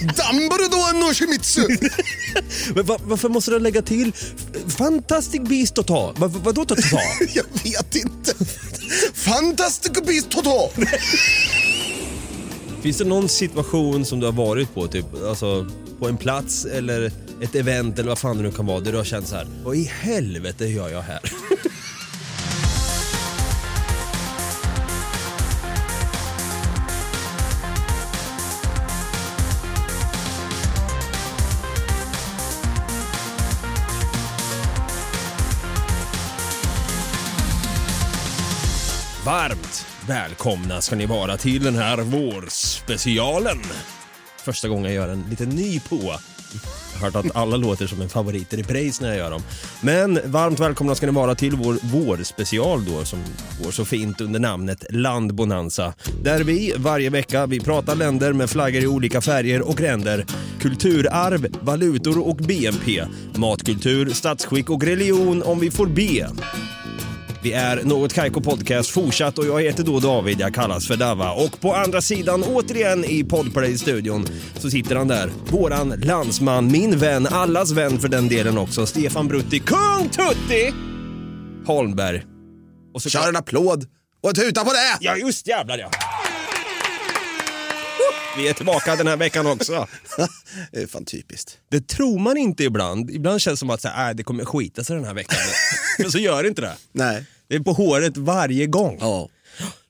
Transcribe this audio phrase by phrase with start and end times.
[0.00, 1.68] Dumbledore no Shimizu!
[2.74, 4.12] Men va, varför måste du lägga till
[4.78, 6.12] Fantastic Beast att ta?
[6.16, 6.74] Va, vadå ta?
[6.74, 7.00] ta?
[7.34, 8.34] Jag vet inte.
[9.14, 10.70] Fantastic Beast Toto!
[12.82, 15.66] Finns det någon situation som du har varit på, typ, alltså,
[15.98, 18.98] på en plats eller ett event eller vad fan det nu kan vara, där du
[18.98, 21.20] har känt så här, vad i helvete gör jag här?
[39.26, 43.58] Varmt välkomna ska ni vara till den här vårspecialen.
[44.44, 45.96] Första gången jag gör en lite ny på.
[46.92, 49.42] Jag har hört att alla låter som en favorit i repris när jag gör dem.
[49.80, 53.18] Men varmt välkomna ska ni vara till vår vårspecial då som
[53.64, 55.94] går så fint under namnet Landbonanza.
[56.22, 60.26] Där vi varje vecka, vi pratar länder med flaggor i olika färger och ränder.
[60.60, 63.04] Kulturarv, valutor och BNP.
[63.34, 66.28] Matkultur, statsskick och religion om vi får be.
[67.42, 71.32] Vi är Något Kaiko Podcast fortsatt och jag heter då David, jag kallas för Dava.
[71.32, 74.26] Och på andra sidan, återigen i Podplay-studion,
[74.58, 75.30] så sitter han där.
[75.50, 80.74] Våran landsman, min vän, allas vän för den delen också, Stefan Brutti, Kung Tutti
[81.66, 82.22] Holmberg.
[82.94, 83.86] Och så Kör en applåd
[84.22, 84.96] och tuta på det!
[85.00, 85.90] Ja, just jävlar ja.
[88.36, 89.86] Vi är tillbaka den här veckan också.
[90.72, 91.58] Det är fan typiskt.
[91.70, 93.10] Det tror man inte ibland.
[93.10, 95.38] Ibland känns det som att så här, äh, det kommer skita sig den här veckan.
[95.98, 96.76] Men så gör det inte det.
[96.92, 97.24] Nej.
[97.48, 98.98] Det är på håret varje gång.
[99.00, 99.28] Ja.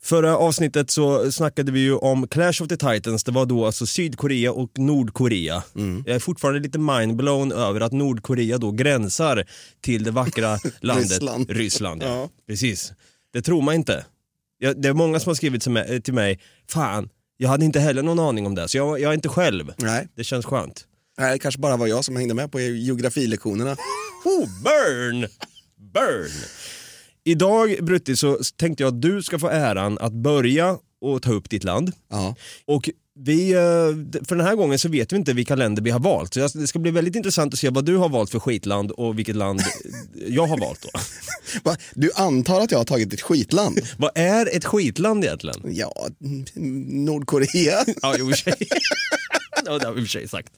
[0.02, 3.24] Förra avsnittet så snackade vi ju om Clash of the Titans.
[3.24, 5.62] Det var då alltså Sydkorea och Nordkorea.
[6.06, 9.46] Jag är fortfarande lite mindblown över att Nordkorea då gränsar
[9.80, 11.50] till det vackra landet Ryssland.
[11.50, 12.02] Ryssland.
[12.02, 12.06] Ja.
[12.06, 12.28] Ja.
[12.46, 12.92] Precis.
[13.32, 14.04] Det tror man inte.
[14.58, 15.62] Jag, det är många som har skrivit
[16.04, 17.08] till mig, fan,
[17.42, 19.72] jag hade inte heller någon aning om det, så jag, jag är inte själv.
[19.76, 20.08] Nej.
[20.14, 20.86] Det känns skönt.
[21.18, 23.76] Nej, det kanske bara var jag som hängde med på geografilektionerna.
[24.24, 25.28] Oh, burn!
[25.94, 26.30] Burn!
[27.24, 31.50] Idag, Brutti, så tänkte jag att du ska få äran att börja och ta upp
[31.50, 31.92] ditt land.
[32.10, 32.34] Ja.
[32.64, 33.58] Och vi, eh,
[34.28, 36.34] för den här gången så vet vi inte vilka länder vi har valt.
[36.34, 39.18] Så det ska bli väldigt intressant att se vad du har valt för skitland och
[39.18, 39.60] vilket land
[40.28, 41.00] jag har valt då.
[41.94, 43.80] Du antar att jag har tagit ett skitland?
[43.96, 45.56] Vad är ett skitland egentligen?
[45.64, 46.44] Ja, mm,
[47.04, 47.84] Nordkorea.
[48.02, 48.68] Ja, i och för sig.
[49.66, 50.52] ja, det har vi i och för sig sagt.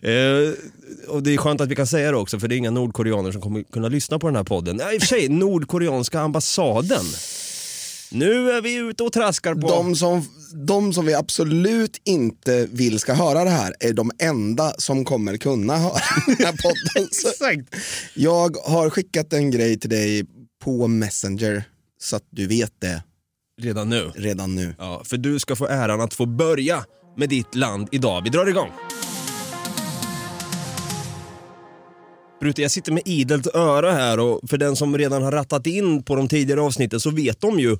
[0.00, 2.70] Eh, och det är skönt att vi kan säga det också, för det är inga
[2.70, 4.76] nordkoreaner som kommer kunna lyssna på den här podden.
[4.76, 7.04] Nej, i och för sig, nordkoreanska ambassaden.
[8.14, 9.68] Nu är vi ute och traskar på...
[9.68, 10.24] De som,
[10.66, 15.36] de som vi absolut inte vill ska höra det här är de enda som kommer
[15.36, 17.08] kunna höra den här podden.
[17.08, 17.74] Exakt.
[18.14, 20.24] jag har skickat en grej till dig
[20.64, 21.64] på Messenger
[22.00, 23.02] så att du vet det
[23.60, 24.10] Redan nu.
[24.14, 24.74] redan nu.
[24.78, 26.84] Ja, för du ska få äran att få börja
[27.16, 28.22] med ditt land idag.
[28.24, 28.70] Vi drar igång.
[32.40, 36.02] Brutte, jag sitter med idelt öra här och för den som redan har rattat in
[36.02, 37.76] på de tidigare avsnitten så vet de ju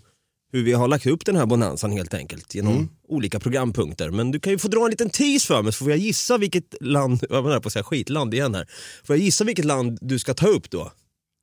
[0.53, 4.11] hur vi har lagt upp den här bonanzan helt enkelt genom olika programpunkter.
[4.11, 6.39] Men du kan ju få dra en liten tease för mig så får jag gissa
[6.39, 8.69] vilket land, jag var på att säga skitland igen här.
[9.05, 10.93] Får jag gissa vilket land du ska ta upp då?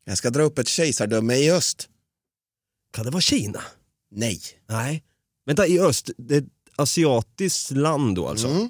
[0.06, 1.90] Jag ska dra upp ett kejsardöme i öst.
[2.94, 3.62] Kan det vara Kina?
[4.12, 4.42] Nej.
[4.70, 5.04] Nej.
[5.46, 8.48] Vänta, i öst, det är ett asiatiskt land då alltså?
[8.48, 8.70] Mm.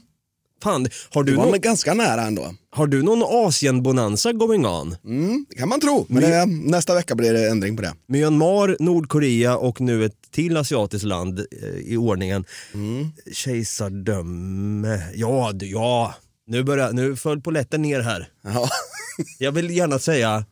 [0.63, 2.53] Fan, har du, Du var någon, ganska nära ändå.
[2.71, 4.95] har du någon Asien-bonanza going on?
[5.05, 7.93] Mm, det kan man tro, men det, nästa vecka blir det ändring på det.
[8.07, 12.45] Myanmar, Nordkorea och nu ett till asiatiskt land eh, i ordningen.
[12.73, 13.07] Mm.
[13.31, 16.13] Kejsardöme, ja, du, ja.
[16.47, 18.27] Nu, börjar, nu föll polletten ner här.
[18.43, 18.69] Ja,
[19.39, 20.45] Jag vill gärna säga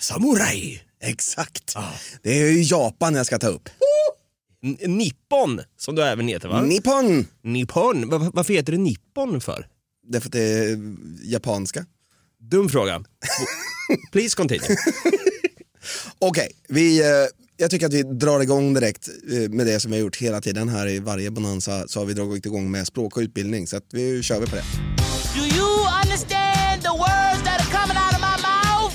[0.00, 0.80] samurai.
[1.02, 1.74] exakt.
[2.22, 3.68] Det är Japan jag ska ta upp.
[4.86, 6.62] Nippon, som du även heter va?
[6.62, 7.26] Nippon!
[7.42, 9.66] Nippon, Va- varför heter det Nippon för?
[10.08, 10.78] Därför att det är
[11.24, 11.86] japanska.
[12.50, 13.04] Dum fråga.
[14.12, 14.76] Please continue.
[16.18, 17.06] Okej, vi, eh,
[17.56, 20.40] jag tycker att vi drar igång direkt eh, med det som vi har gjort hela
[20.40, 23.76] tiden här i varje Bonanza så har vi dragit igång med språk och utbildning så
[23.76, 24.64] att vi kör vi på det.
[25.34, 28.94] Do you understand the words that are coming out of my mouth?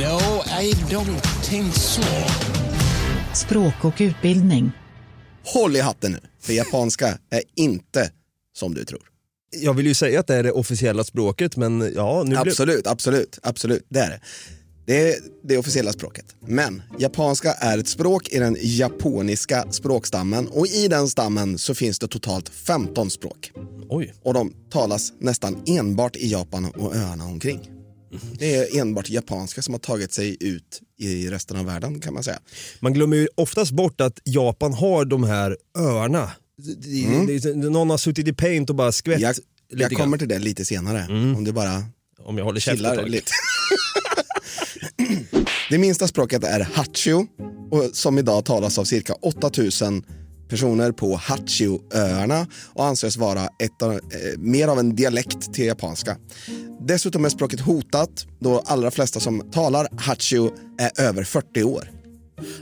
[0.00, 1.20] No, I don't
[1.50, 2.02] think so.
[3.34, 4.72] Språk och utbildning.
[5.54, 8.10] Håll i hatten nu, för japanska är inte
[8.56, 9.02] som du tror.
[9.50, 12.36] Jag vill ju säga att det är det officiella språket men ja, nu.
[12.36, 14.20] Absolut, absolut, absolut, det är det.
[14.86, 16.24] Det är det officiella språket.
[16.40, 21.98] Men japanska är ett språk i den japoniska språkstammen och i den stammen så finns
[21.98, 23.52] det totalt 15 språk.
[23.88, 24.14] Oj.
[24.22, 27.77] Och de talas nästan enbart i Japan och öarna omkring.
[28.38, 32.22] Det är enbart japanska som har tagit sig ut i resten av världen kan man
[32.24, 32.38] säga.
[32.80, 36.30] Man glömmer ju oftast bort att Japan har de här öarna.
[37.26, 39.34] Det- det- Någon har suttit i paint och bara skvätt Jag,
[39.68, 41.06] jag kommer till det lite senare.
[41.36, 41.84] Om du bara
[42.24, 43.30] Om jag håller käften lite.
[45.70, 47.26] det minsta språket är Hachio
[47.70, 50.02] och som idag talas av cirka 8000
[50.48, 53.92] personer på Hachioöarna och anses vara ett eh,
[54.38, 56.16] mer av en dialekt till japanska.
[56.88, 61.90] Dessutom är språket hotat då allra flesta som talar Hachio är över 40 år.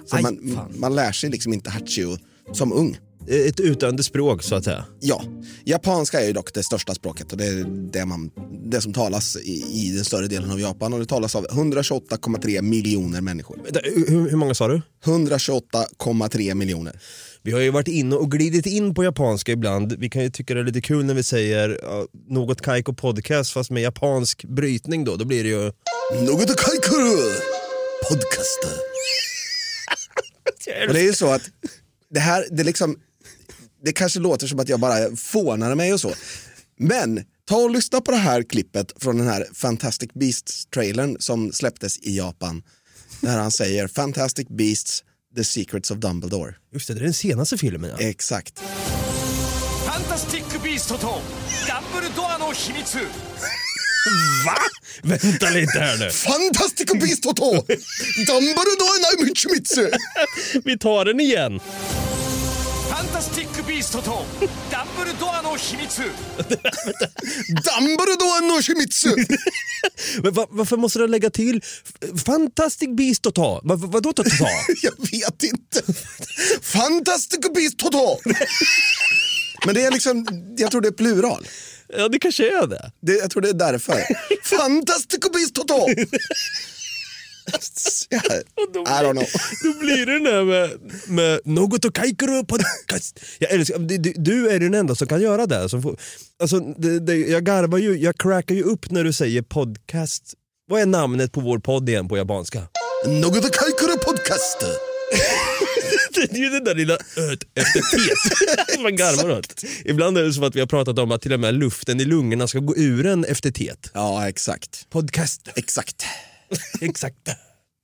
[0.06, 0.73] Så Aj, man, fan.
[0.76, 2.19] man lär sig liksom inte Hachio
[2.52, 2.99] som ung.
[3.28, 4.84] Ett utdöende språk så att säga.
[5.00, 5.23] Ja,
[5.64, 8.31] japanska är ju dock det största språket och det är det, man,
[8.64, 12.62] det som talas i, i den större delen av Japan och det talas av 128,3
[12.62, 13.58] miljoner människor.
[13.84, 14.82] Hur, hur många sa du?
[15.05, 17.00] 128,3 miljoner.
[17.46, 19.93] Vi har ju varit inne och glidit in på japanska ibland.
[19.98, 23.52] Vi kan ju tycka det är lite kul när vi säger ja, något Kaiko podcast
[23.52, 25.16] fast med japansk brytning då.
[25.16, 25.72] Då blir det ju...
[26.25, 27.34] Något kaikuru
[28.08, 28.58] podcast.
[30.88, 31.43] Och det är ju så att
[32.10, 32.96] det här, det liksom,
[33.84, 36.12] det kanske låter som att jag bara fånar mig och så.
[36.78, 41.99] Men ta och lyssna på det här klippet från den här Fantastic Beasts-trailern som släpptes
[41.99, 42.62] i Japan.
[43.20, 45.02] Där han säger Fantastic Beasts,
[45.36, 46.54] The Secrets of Dumbledore.
[46.72, 47.90] Just det, det är den senaste filmen.
[47.98, 48.06] Ja.
[48.08, 48.60] Exakt.
[49.86, 51.20] Fantastic Beast Hotel.
[51.66, 52.98] Dumbledore no himitsu.
[54.46, 54.56] Va?
[55.02, 56.10] Vänta lite här nu.
[56.10, 57.54] Fantastic Beast Hotel.
[58.26, 59.90] Dumbledore no himitsu.
[60.64, 61.60] Vi tar den igen.
[63.67, 64.25] ビーストと
[64.71, 66.11] ダンブルドアの秘密 Dumbledore
[68.47, 69.15] no Shimitsu!
[70.23, 71.83] Men va, varför måste du lägga till F-
[72.25, 73.61] Fantastic Beast att ta?
[73.63, 74.23] Va, va, vadå ta?
[74.23, 74.47] ta?
[74.83, 75.81] Jag vet inte.
[76.61, 78.17] Fantastico Beast Toto!
[79.65, 80.25] Men det är liksom,
[80.57, 81.47] jag tror det är plural.
[81.97, 82.91] Ja det kanske är det.
[83.01, 84.03] Det, jag tror det är därför.
[84.43, 85.88] Fantastico Beast Toto!
[88.08, 88.20] Ja,
[89.00, 89.26] I don't know.
[89.62, 90.70] Då blir det den där med,
[91.08, 93.20] med något och kaikuru podcast.
[93.38, 95.69] Jag älskar, du, du- är den enda som kan göra det.
[95.69, 95.96] Som får,
[96.43, 97.16] alltså, det, det.
[97.16, 100.34] Jag garvar ju, jag crackar ju upp när du säger podcast.
[100.70, 102.62] Vad är namnet på vår podd igen på japanska?
[103.06, 104.58] Något Kaikuru Podcast.
[106.14, 108.81] Det är ju den där lilla öt efter tet.
[108.82, 109.64] Man garvar åt.
[109.84, 112.04] Ibland är det som att vi har pratat om att till och med luften i
[112.04, 113.90] lungorna ska gå ur en efter tet.
[113.94, 114.87] Ja, exakt.
[114.90, 115.49] Podcast.
[115.56, 116.04] Exakt.
[116.81, 117.28] Exakt.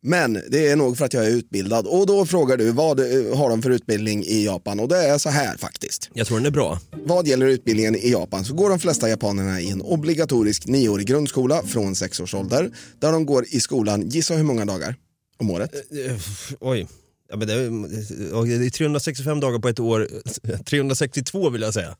[0.04, 1.86] Men det är nog för att jag är utbildad.
[1.86, 4.80] Och då frågar du, vad eh, har de för utbildning i Japan?
[4.80, 6.10] Och det är så här faktiskt.
[6.14, 6.80] Jag tror den är bra.
[6.90, 11.62] Vad gäller utbildningen i Japan så går de flesta japanerna i en obligatorisk nioårig grundskola
[11.62, 12.70] från sex års ålder.
[12.98, 14.96] Där de går i skolan, gissa hur många dagar
[15.38, 15.74] om året?
[15.74, 16.16] Eh,
[16.60, 16.88] Oj.
[17.30, 20.08] Ja, men det, är, det är 365 dagar på ett år.
[20.64, 21.96] 362 vill jag säga.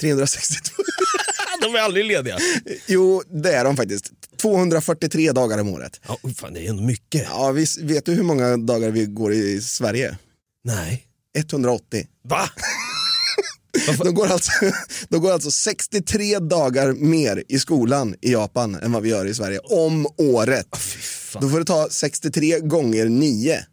[0.00, 0.82] 362.
[1.64, 2.38] De är aldrig lediga.
[2.86, 4.12] Jo, det är de faktiskt.
[4.42, 6.00] 243 dagar om året.
[6.08, 7.26] Ja, fan, det är ändå mycket.
[7.30, 10.18] Ja, visst, vet du hur många dagar vi går i Sverige?
[10.64, 11.06] Nej.
[11.38, 12.06] 180.
[12.28, 12.48] Va?
[14.04, 14.52] De går, alltså,
[15.08, 19.34] de går alltså 63 dagar mer i skolan i Japan än vad vi gör i
[19.34, 20.66] Sverige om året.
[21.40, 23.64] Då får du ta 63 gånger 9.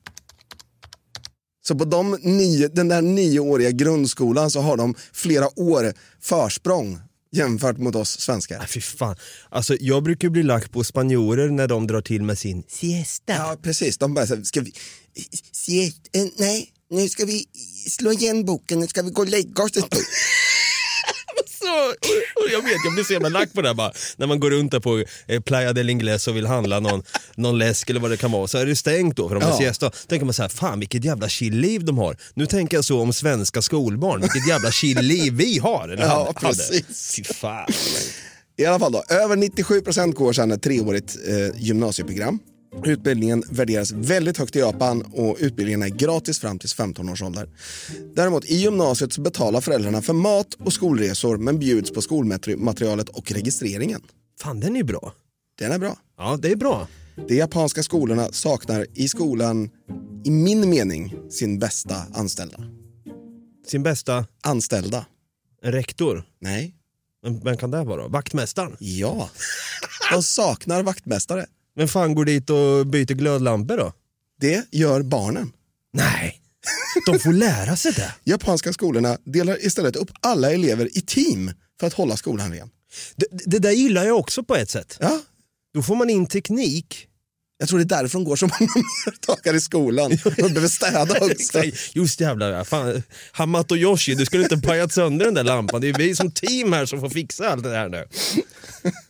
[1.68, 7.00] Så på de nio, den där nioåriga grundskolan så har de flera år försprång
[7.32, 8.58] jämfört mot oss svenskar.
[8.58, 9.16] Nej, fy fan.
[9.50, 13.34] Alltså, jag brukar bli lack på spanjorer när de drar till med sin siesta.
[13.34, 13.98] Ja, precis.
[13.98, 14.74] De bara så ska vi...
[16.14, 17.46] Eh, nej, nu ska vi
[17.90, 19.72] slå igen boken, nu ska vi gå och lägga oss.
[21.62, 23.92] Så, och, och jag vet, jag blir så jävla lack på det här bara.
[24.18, 27.04] När man går runt där på eh, Playa del Ingles och vill handla någon,
[27.36, 28.48] någon läsk eller vad det kan vara.
[28.48, 29.58] Så är det stängt då för de Ja.
[29.58, 29.90] siesta.
[30.08, 32.18] tänker man så här, fan vilket jävla chill-liv de har.
[32.34, 35.90] Nu tänker jag så om svenska skolbarn, vilket jävla chill-liv vi har.
[35.90, 36.48] Eller Ja, hade.
[36.58, 37.16] precis.
[37.16, 37.68] Fy fan.
[38.58, 42.40] I alla fall då, över 97% går sedan ett treårigt eh, gymnasieprogram.
[42.86, 47.50] Utbildningen värderas väldigt högt i Japan och utbildningen är gratis fram till 15 års ålder.
[48.16, 53.32] Däremot i gymnasiet så betalar föräldrarna för mat och skolresor men bjuds på skolmaterialet och
[53.32, 54.02] registreringen.
[54.40, 55.14] Fan den är bra.
[55.60, 55.98] Den är bra.
[56.18, 56.88] Ja det är bra.
[57.28, 59.70] De japanska skolorna saknar i skolan,
[60.26, 62.64] i min mening, sin bästa anställda.
[63.68, 65.06] Sin bästa Anställda?
[65.64, 66.24] en rektor.
[66.40, 66.76] Nej.
[67.24, 68.08] Men Vem kan det vara?
[68.08, 68.78] Vaktmästaren?
[68.80, 69.30] Ja.
[70.12, 71.46] De saknar vaktmästare.
[71.76, 73.94] Vem fan går dit och byter glödlampor då?
[74.40, 75.52] Det gör barnen.
[75.94, 76.42] Nej,
[77.06, 78.14] de får lära sig det.
[78.32, 82.70] Japanska skolorna delar istället upp alla elever i team för att hålla skolan ren.
[83.16, 83.26] det.
[83.46, 84.98] Det där gillar jag också på ett sätt.
[85.00, 85.20] Ja,
[85.74, 87.08] Då får man in teknik
[87.58, 88.72] Jag tror det är därför de går så många
[89.28, 90.10] dagar i skolan.
[90.24, 91.62] De behöver städa också.
[91.94, 93.04] Just jävlar, fan.
[93.32, 95.82] Hamato Yoshi, du skulle inte pajat sönder den där lampan.
[95.82, 98.08] Det är vi som team här som får fixa allt det här nu.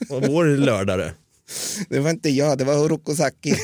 [0.10, 1.14] Och vår lördare.
[1.90, 3.56] Det var inte jag, det var Horokosaki.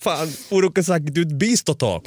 [0.00, 2.02] Fan, Orokosaki, du är ett beast att ta.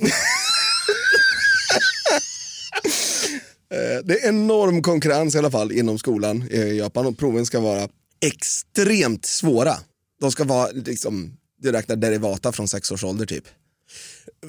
[3.73, 7.59] Eh, Det är enorm konkurrens i alla fall inom skolan i Japan och proven ska
[7.59, 7.88] vara
[8.25, 9.77] extremt svåra.
[10.21, 13.43] De ska vara liksom, du räknar derivata från sex års ålder typ.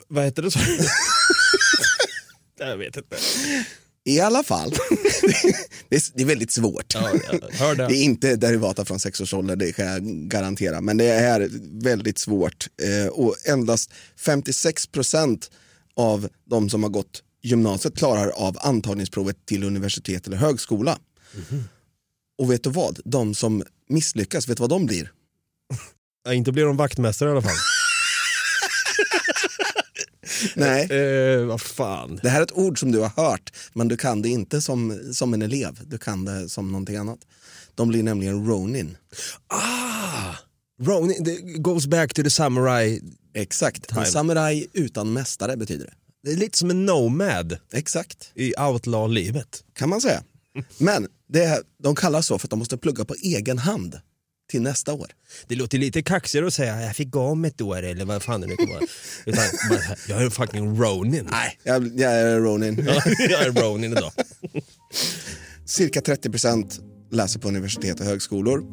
[0.09, 0.59] Vad heter det så?
[2.59, 3.17] Jag vet inte.
[4.05, 4.71] I alla fall,
[5.89, 6.95] det, är, det är väldigt svårt.
[6.95, 7.87] Ja, det.
[7.89, 10.81] Det är inte derivata från sex års ålder, det kan jag garantera.
[10.81, 11.49] Men det är
[11.83, 12.69] väldigt svårt.
[12.83, 15.51] Eh, och endast 56%
[15.97, 20.99] av de som har gått gymnasiet klarar av antagningsprovet till universitet eller högskola.
[22.39, 23.01] Och vet du vad?
[23.05, 25.13] De som misslyckas, vet du vad de blir?
[26.25, 27.51] Ja, inte blir de vaktmästare i alla fall.
[30.57, 32.21] Nej, eh, vad fan.
[32.23, 35.01] det här är ett ord som du har hört, men du kan det inte som,
[35.13, 35.79] som en elev.
[35.87, 37.19] Du kan det som någonting annat.
[37.75, 38.97] De blir nämligen ronin.
[39.47, 40.35] Ah!
[40.83, 43.01] Ronin, det goes back to the samurai.
[43.35, 44.01] Exakt, Time.
[44.01, 45.93] en samuraj utan mästare betyder det.
[46.25, 49.65] Det är lite som en nomad Exakt, i outlaw-livet.
[49.75, 50.23] kan man säga.
[50.79, 54.01] Men det de kallas så för att de måste plugga på egen hand
[54.53, 55.11] till nästa år.
[55.47, 58.41] Det låter lite kaxigare att säga jag fick gå om ett år eller vad fan
[58.41, 58.81] det nu kan vara.
[59.27, 61.29] Utan bara, jag är en fucking ronin.
[61.31, 62.85] Nej, jag, jag är ronin.
[62.87, 64.13] Ja, jag är ronin idag.
[65.67, 66.81] Cirka 30%
[67.11, 68.65] läser på universitet och högskolor.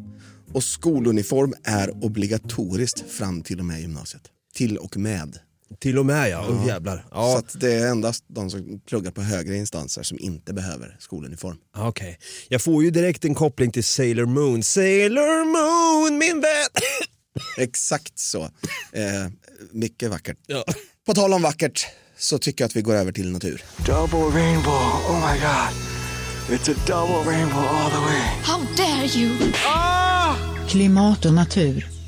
[0.53, 4.23] Och skoluniform är obligatoriskt fram till och med gymnasiet.
[4.53, 5.39] Till och med.
[5.79, 6.97] Till och med ja, oh, jävlar.
[6.97, 10.95] Så Ja, att det är endast de som pluggar på högre instanser som inte behöver
[10.99, 11.57] skoluniform.
[11.77, 12.19] okej.
[12.47, 14.63] Jag får ju direkt en koppling till Sailor Moon.
[14.63, 16.83] Sailor Moon min vän!
[17.57, 18.43] Exakt så.
[18.43, 19.29] Eh,
[19.71, 20.37] mycket vackert.
[20.47, 20.63] Ja.
[21.05, 23.63] På tal om vackert så tycker jag att vi går över till natur.
[23.85, 24.73] Double rainbow.
[25.09, 25.73] Oh my god.
[26.59, 28.21] It's a double rainbow all the way.
[28.43, 29.37] How dare you!
[30.69, 31.98] Klimat och natur.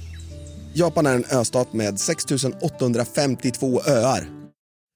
[0.73, 4.29] Japan är en östat med 6852 öar.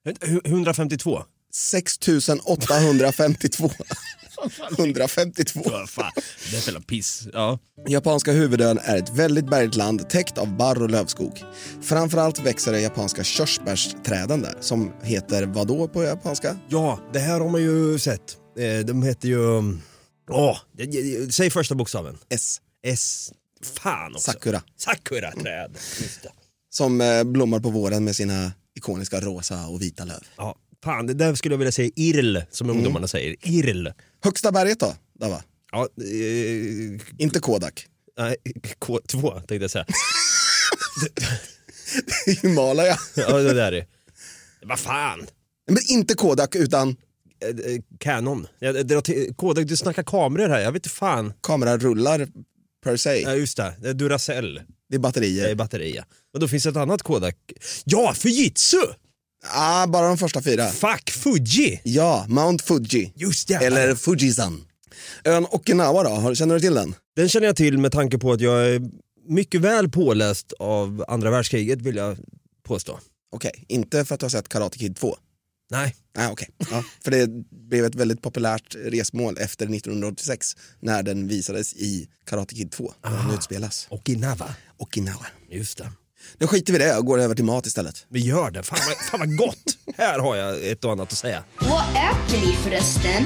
[0.06, 1.24] Vänta, hu- 152?
[1.54, 3.70] 6852.
[4.78, 5.62] 152.
[5.66, 6.12] Ja, fan.
[6.52, 7.28] Det är jävla piss.
[7.34, 7.60] Ja.
[7.88, 11.44] Japanska huvudön är ett väldigt bergigt land täckt av barr och lövskog.
[11.82, 16.58] Framförallt växer det japanska körsbärsträden där som heter vad då på japanska?
[16.70, 18.38] ja, det här har man ju sett.
[18.60, 19.40] Eh, De heter ju...
[20.32, 22.18] Åh, det- säg första bokstaven.
[22.30, 22.58] S.
[22.86, 23.32] S.
[23.64, 24.32] Fan också.
[24.32, 24.62] Sakura.
[24.78, 25.78] Sakura-träd.
[26.70, 30.24] Som eh, blommar på våren med sina ikoniska rosa och vita löv.
[30.38, 33.36] Ja, fan, det där skulle jag vilja säga irl, som ungdomarna säger.
[33.42, 33.88] Irl.
[34.24, 35.44] Högsta berget då, Dava?
[35.72, 37.88] Ja, eh, Inte Kodak.
[38.18, 38.36] nej,
[38.80, 39.86] K2 tänkte jag säga.
[42.42, 43.00] Himalaya.
[43.16, 43.86] Ja, det där är
[44.62, 45.28] Vad fan.
[45.68, 46.96] Men inte Kodak utan
[47.42, 48.48] Eh, eh, Canon.
[48.60, 51.34] Jag drar till, Kodak, du snackar kameror här, jag vet inte fan.
[51.42, 52.28] kamerarullar
[52.86, 53.22] per se.
[53.22, 54.62] Ja just det, det är Duracell.
[54.90, 56.06] Det är Det är batterier.
[56.34, 57.38] Och då finns det ett annat Kodak.
[57.84, 58.78] Ja, Fujitsu!
[59.54, 60.70] Ah, bara de första fyra.
[60.70, 61.82] Fuck Fuji!
[61.84, 63.12] Ja, Mount Fuji.
[63.16, 63.54] Just det.
[63.56, 64.66] Eller Fujisan.
[65.24, 66.96] Ön Okinawa då, känner du till den?
[67.16, 68.82] Den känner jag till med tanke på att jag är
[69.28, 72.18] mycket väl påläst av andra världskriget vill jag
[72.64, 73.00] påstå.
[73.32, 75.18] Okej, inte för att du har sett Karate Kid 2.
[75.72, 75.96] Nej.
[76.18, 76.50] Nej, okej.
[76.72, 82.56] Ja, för det blev ett väldigt populärt resmål efter 1986 när den visades i Karate
[82.56, 82.94] Kid 2.
[83.04, 83.88] Där den utspelas.
[83.90, 84.56] Okinawa.
[84.78, 85.26] Okinawa.
[85.52, 85.92] Just det.
[86.38, 88.06] Nu skiter vi i det och går över till mat istället.
[88.10, 88.64] Vi gör det.
[88.64, 89.78] Fan vad, fan vad gott!
[89.98, 91.44] Här har jag ett och annat att säga.
[91.60, 93.24] Vad äter ni förresten?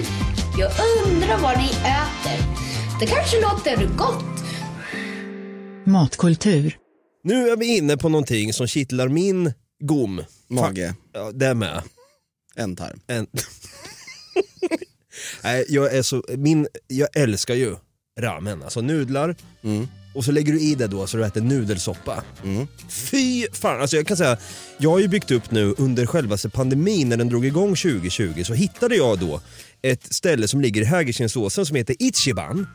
[0.60, 0.72] Jag
[1.08, 2.46] undrar vad ni äter.
[3.00, 4.44] Det kanske låter gott.
[5.86, 6.78] Matkultur.
[7.24, 10.24] Nu är vi inne på någonting som kittlar min gom.
[10.50, 11.82] Mage, Ja, det med.
[12.60, 13.00] Ändtarm.
[13.08, 13.28] En...
[15.44, 17.76] Nej, jag, är så, min, jag älskar ju
[18.20, 19.36] ramen, alltså nudlar.
[20.16, 22.24] Och så lägger du i det då så du äter nudelsoppa.
[22.90, 24.38] Fy fan, alltså jag kan säga,
[24.78, 28.54] jag har ju byggt upp nu under självaste pandemin när den drog igång 2020 så
[28.54, 29.42] hittade jag då
[29.82, 32.68] ett ställe som ligger i Hägerstensåsen som heter Ichiban.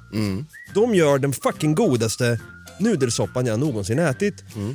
[0.75, 2.41] De gör den fucking godaste
[2.79, 4.35] nudelsoppan jag någonsin ätit.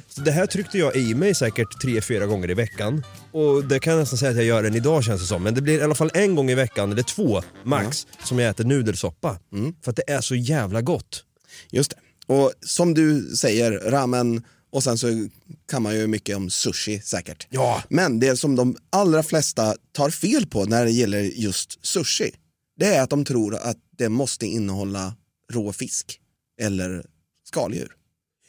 [0.09, 3.03] Så det här tryckte jag i mig säkert tre, fyra gånger i veckan.
[3.31, 5.43] Och det kan jag nästan säga att jag gör än idag känns det som.
[5.43, 8.49] Men det blir i alla fall en gång i veckan, eller två max, som jag
[8.49, 9.39] äter nudelsoppa.
[9.83, 11.23] För att det är så jävla gott.
[11.71, 11.97] Just det.
[12.33, 15.27] Och som du säger, ramen och sen så
[15.71, 17.47] kan man ju mycket om sushi säkert.
[17.49, 17.83] Ja.
[17.89, 22.31] Men det som de allra flesta tar fel på när det gäller just sushi,
[22.79, 25.15] det är att de tror att det måste innehålla
[25.53, 26.19] rå fisk
[26.61, 27.05] eller
[27.43, 27.91] skaldjur.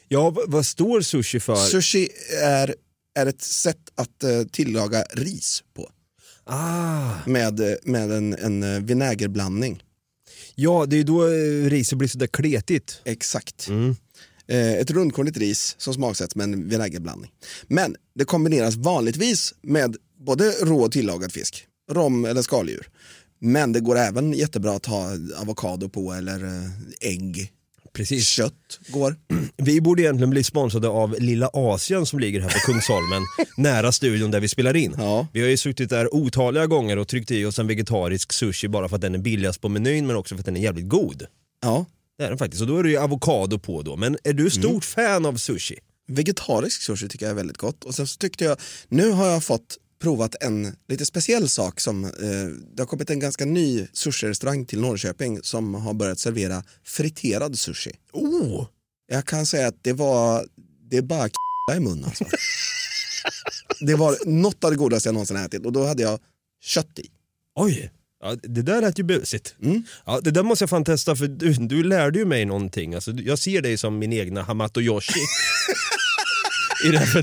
[0.07, 1.55] Ja, vad står sushi för?
[1.55, 2.09] Sushi
[2.41, 2.75] är,
[3.15, 5.89] är ett sätt att eh, tillaga ris på.
[6.43, 9.83] ah, Med, eh, med en, en eh, vinägerblandning.
[10.55, 11.25] ja, det är då
[11.69, 13.01] riset blir sådär kletigt.
[13.05, 13.67] Exakt.
[13.67, 13.95] Mm.
[14.47, 17.31] Ett rundkornigt ris som smaksätts med en vinägerblandning.
[17.67, 22.89] Men det kombineras vanligtvis med både rå och tillagad fisk, rom eller skaldjur.
[23.39, 26.69] Men det går även jättebra att ha avokado på eller
[27.01, 27.51] ägg.
[27.93, 28.27] Precis.
[28.27, 29.15] Kött går.
[29.57, 33.23] Vi borde egentligen bli sponsrade av Lilla Asien som ligger här på Kungsholmen,
[33.57, 34.95] nära studion där vi spelar in.
[34.97, 35.27] Ja.
[35.33, 38.89] Vi har ju suttit där otaliga gånger och tryckt i oss en vegetarisk sushi bara
[38.89, 41.25] för att den är billigast på menyn men också för att den är jävligt god.
[41.61, 41.85] Ja.
[42.17, 43.95] Det är den faktiskt, och då är det ju avokado på då.
[43.95, 45.75] Men är du stort fan av sushi?
[46.07, 47.83] Vegetarisk sushi tycker jag är väldigt gott.
[47.83, 48.57] Och sen så tyckte jag,
[48.87, 52.11] nu har jag fått provat en lite speciell sak som, eh,
[52.75, 57.91] det har kommit en ganska ny sushi-restaurang till Norrköping som har börjat servera friterad sushi.
[58.13, 58.67] Oh!
[59.07, 60.45] Jag kan säga att det var,
[60.89, 61.29] det är bara
[61.77, 62.25] i munnen alltså.
[63.81, 66.19] Det var något av det godaste jag någonsin ätit och då hade jag
[66.61, 67.09] kött i.
[67.55, 67.91] Oj!
[68.23, 69.55] Ja, det där lät ju busigt.
[69.61, 69.83] Mm.
[70.05, 72.93] Ja, det där måste jag fan testa för du, du lärde ju mig någonting.
[72.93, 75.19] Alltså, jag ser dig som min egna Hamato Yoshi.
[76.85, 77.21] I det här, för,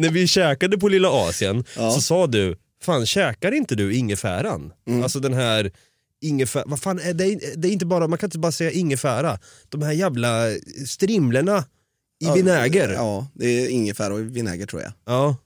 [0.00, 4.72] när vi käkade på Lilla Asien så sa du, fan käkar inte du ingefäran?
[4.88, 5.02] Mm.
[5.02, 5.72] Alltså den här
[6.22, 9.38] ingefära, vad fan är det, det är inte bara, man kan inte bara säga ingefära.
[9.68, 10.44] De här jävla
[10.86, 11.64] strimlorna
[12.20, 12.88] i vinäger.
[12.92, 14.92] Ja, det är ingefära och vinäger tror jag.
[15.06, 15.36] Ja.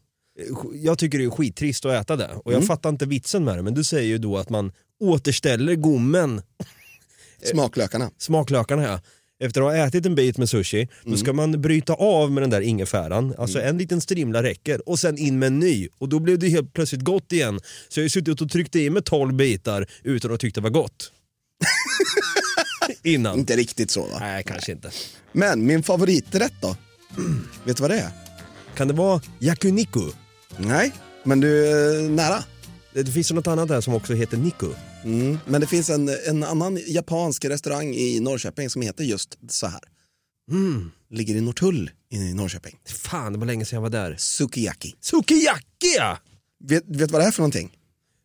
[0.75, 2.67] Jag tycker det är skittrist att äta det och jag Mm.
[2.67, 6.43] fattar inte vitsen med det men du säger ju då att man återställer gommen,
[7.43, 8.11] Smaklökarna.
[8.19, 9.01] smaklökarna här.
[9.41, 12.51] Efter att ha ätit en bit med sushi, då ska man bryta av med den
[12.51, 16.19] där ingefäran, alltså en liten strimla räcker och sen in med en ny och då
[16.19, 17.61] blev det helt plötsligt gott igen.
[17.89, 20.65] Så jag har ju suttit och tryckt i mig 12 bitar utan att tycka det
[20.65, 21.13] var gott.
[23.03, 23.39] Innan.
[23.39, 24.17] Inte riktigt så va?
[24.21, 24.91] Nej, kanske inte.
[25.33, 26.77] Men min favoriträtt då?
[27.65, 28.11] Vet du vad det är?
[28.77, 30.11] Kan det vara yakuniku?
[30.57, 30.93] Nej,
[31.25, 32.45] men du är nära.
[32.95, 34.69] Det finns något annat där som också heter niku.
[35.09, 35.39] Mm.
[35.47, 39.81] Men det finns en, en annan japansk restaurang i Norrköping som heter just så här.
[40.51, 40.91] Mm.
[41.11, 42.79] Ligger i Norrtull i Norrköping.
[42.89, 44.17] Fan, det var länge sedan jag var där.
[44.19, 44.95] Sukiyaki.
[45.01, 46.19] Sukiyaki ja!
[46.65, 47.79] Vet du vad det är för någonting?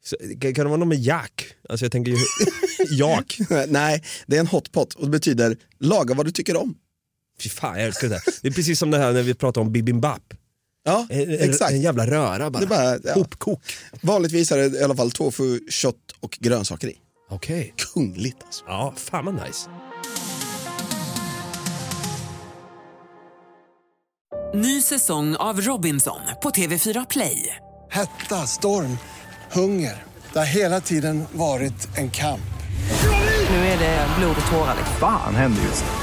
[0.06, 1.46] Så, kan det vara något med jack?
[1.70, 2.18] Alltså jag tänker ju...
[2.98, 3.40] jak.
[3.68, 6.76] Nej, det är en hotpot och det betyder laga vad du tycker om.
[7.40, 8.24] Fy fan jag älskar det där.
[8.42, 10.34] Det är precis som det här när vi pratar om bibimbap.
[10.86, 11.72] Ja, En, en, exakt.
[11.72, 12.60] en jävla röra bara.
[12.60, 13.14] Det är bara, ja.
[13.14, 13.62] Hopkok.
[14.02, 16.98] Vanligtvis är det i alla fall tofu, kött och grönsaker i.
[17.30, 17.74] Okej.
[17.94, 18.64] Kungligt alltså.
[18.68, 19.70] Ja, fan vad nice.
[24.56, 27.56] Ny säsong av Robinson på TV4 Play.
[27.92, 28.98] Hetta, storm,
[29.52, 30.04] hunger.
[30.34, 32.42] Det har hela tiden varit en kamp.
[33.50, 34.76] Nu är det blod och tårar.
[34.78, 34.96] liksom.
[35.00, 36.03] Fan händer just nu.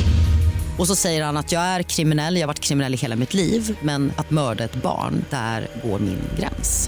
[0.81, 3.33] Och så säger han att jag är kriminell, jag har varit kriminell i hela mitt
[3.33, 6.87] liv men att mörda ett barn, där går min gräns.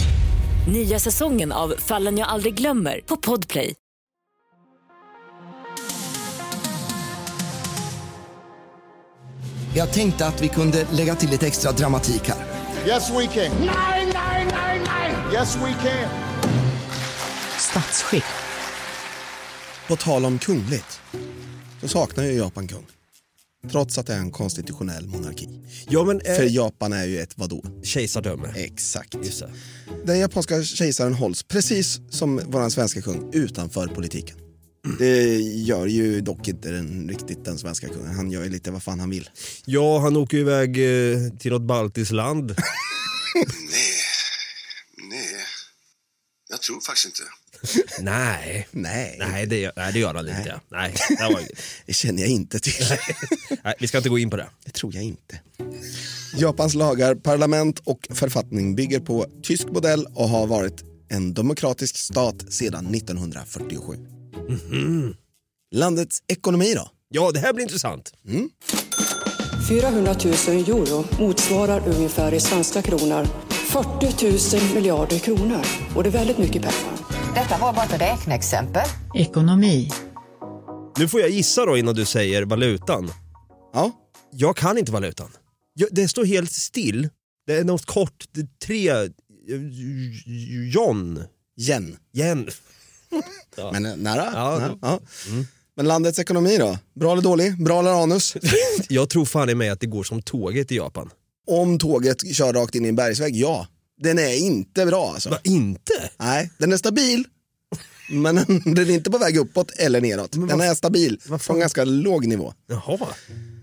[0.67, 3.73] Nya säsongen av Fallen jag aldrig glömmer på Podplay.
[9.75, 12.45] Jag tänkte att vi kunde lägga till lite extra dramatik här.
[12.88, 13.58] Yes, we can.
[13.60, 15.15] Nej, nej, nej, nej!
[15.34, 16.10] Yes, we can.
[17.58, 18.23] Statsskick.
[19.88, 21.01] På tal om kungligt
[21.82, 22.86] så saknar ju Japan kung.
[23.71, 25.49] Trots att det är en konstitutionell monarki.
[25.89, 27.63] Ja, men, eh, För Japan är ju ett vadå?
[27.84, 28.54] Kejsardöme.
[28.56, 29.15] Exakt.
[29.23, 29.54] Just det.
[30.06, 34.38] Den japanska kejsaren hålls precis som vår svenska kung utanför politiken.
[34.99, 38.15] Det gör ju dock inte den, riktigt den svenska kungen.
[38.15, 39.30] Han gör ju lite vad fan han vill.
[39.65, 42.49] Ja, han åker ju iväg eh, till något baltiskt land.
[45.10, 45.36] Nej,
[46.49, 47.23] jag tror faktiskt inte.
[48.02, 48.67] nej.
[48.71, 49.15] Nej.
[49.19, 50.60] Nej, det, gör- nej, det gör han inte.
[50.71, 51.41] Nej, det, var,
[51.86, 52.86] Det känner jag inte till.
[53.63, 54.47] nej, vi ska inte gå in på det.
[54.65, 55.39] Det tror jag inte.
[56.38, 62.54] Japans lagar, parlament och författning bygger på tysk modell och har varit en demokratisk stat
[62.54, 63.97] sedan 1947.
[65.76, 66.89] Landets ekonomi då?
[67.10, 68.13] Ja, det här blir intressant.
[69.69, 75.62] 400 000 euro motsvarar ungefär i svenska kronor 40 000 miljarder kronor.
[75.95, 77.22] Och det är väldigt mycket pengar.
[77.36, 78.84] Detta var bara ett räkneexempel.
[79.15, 79.89] Ekonomi.
[80.98, 83.12] Nu får jag gissa då innan du säger valutan.
[83.74, 83.91] Ja.
[84.32, 85.30] Jag kan inte valutan.
[85.91, 87.10] Det står helt still.
[87.48, 88.89] Det är något kort, det är tre...
[88.89, 89.08] eh,
[90.74, 91.24] John.
[91.60, 91.98] Yen.
[92.17, 92.50] Yen.
[93.56, 93.72] Ja.
[93.74, 94.30] Men eh, nära.
[94.34, 94.78] Ja, nära.
[94.82, 95.00] Ja.
[95.76, 96.78] Men landets ekonomi då?
[97.00, 97.63] Bra eller dålig?
[97.63, 98.38] Bra eller anus?
[98.89, 101.10] Jag tror fan i mig att det går som tåget i Japan.
[101.48, 103.67] Om tåget kör rakt in i en bergsvägg, ja.
[104.01, 105.29] Den är inte bra alltså.
[105.29, 106.10] Va, inte?
[106.17, 107.23] Nej, den är stabil.
[108.10, 110.32] Men den är inte på väg uppåt eller neråt.
[110.32, 112.53] Den är stabil på en ganska låg nivå.
[112.67, 113.08] Jaha.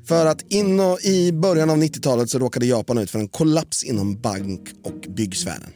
[0.07, 3.85] För att in och i början av 90-talet så råkade Japan ut för en kollaps
[3.85, 5.73] inom bank och byggsfären.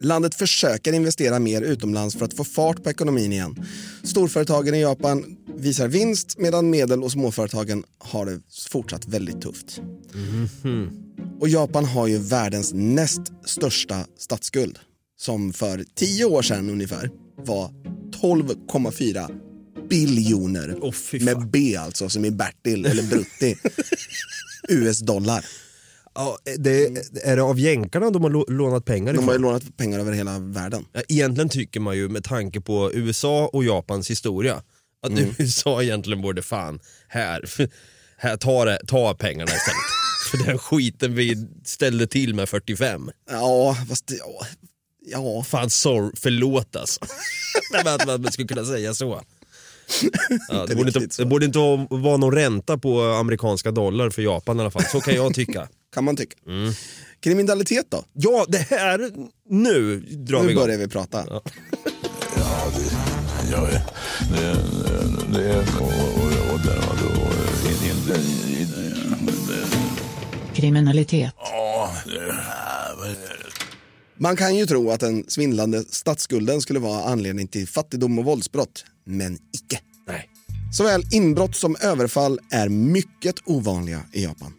[0.00, 3.66] Landet försöker investera mer utomlands för att få fart på ekonomin igen.
[4.02, 9.80] Storföretagen i Japan visar vinst medan medel och småföretagen har det fortsatt väldigt tufft.
[11.40, 14.78] Och Japan har ju världens näst största statsskuld
[15.18, 17.70] som för tio år sedan ungefär var
[18.22, 19.40] 12,4
[19.88, 20.92] biljoner.
[20.92, 21.50] Fy med.
[21.50, 23.56] B alltså, som i Bertil eller Brutti.
[24.68, 25.44] US-dollar.
[26.16, 26.86] Ja, det,
[27.24, 29.24] är det av jänkarna de har lå- lånat pengar De ifrån?
[29.28, 30.84] har ju lånat pengar över hela världen.
[30.92, 34.54] Ja, Egentligen tycker man ju med tanke på USA och Japans historia
[35.02, 35.34] att Mm.
[35.38, 37.44] USA egentligen borde fan här,
[38.16, 39.76] här ta, det, ta pengarna istället.
[40.30, 43.10] För den skiten vi ställde till med 45.
[43.30, 44.46] Ja, fast ja,
[45.06, 45.44] ja.
[45.44, 47.00] Fan sorry, förlåt alltså.
[47.84, 49.20] Att man skulle kunna säga så.
[50.48, 54.22] Ja, det, borde inte, det borde inte vara vara någon ränta på amerikanska dollar för
[54.22, 55.68] Japan i alla fall, så kan jag tycka.
[55.96, 56.36] Kan man tycka.
[56.46, 56.72] Mm.
[57.20, 58.04] Kriminalitet då?
[58.12, 58.98] Ja, det här,
[59.50, 60.64] nu drar vi Nu igång.
[60.64, 61.24] börjar vi prata.
[61.28, 61.42] Ja.
[62.36, 63.82] Ja, det, ja, det,
[65.32, 68.20] det, det och, och, och, och, och, inte,
[70.54, 71.32] Kriminalitet.
[71.36, 72.34] ja, det,
[74.18, 78.84] Man kan ju tro att den svindlande statsskulden skulle vara anledning till fattigdom och våldsbrott,
[79.04, 79.80] men icke.
[80.08, 80.28] Nej.
[80.72, 84.52] Såväl inbrott som överfall är mycket ovanliga i Japan.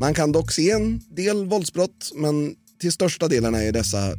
[0.00, 4.14] Man kan dock se en del våldsbrott, men till största delen är dessa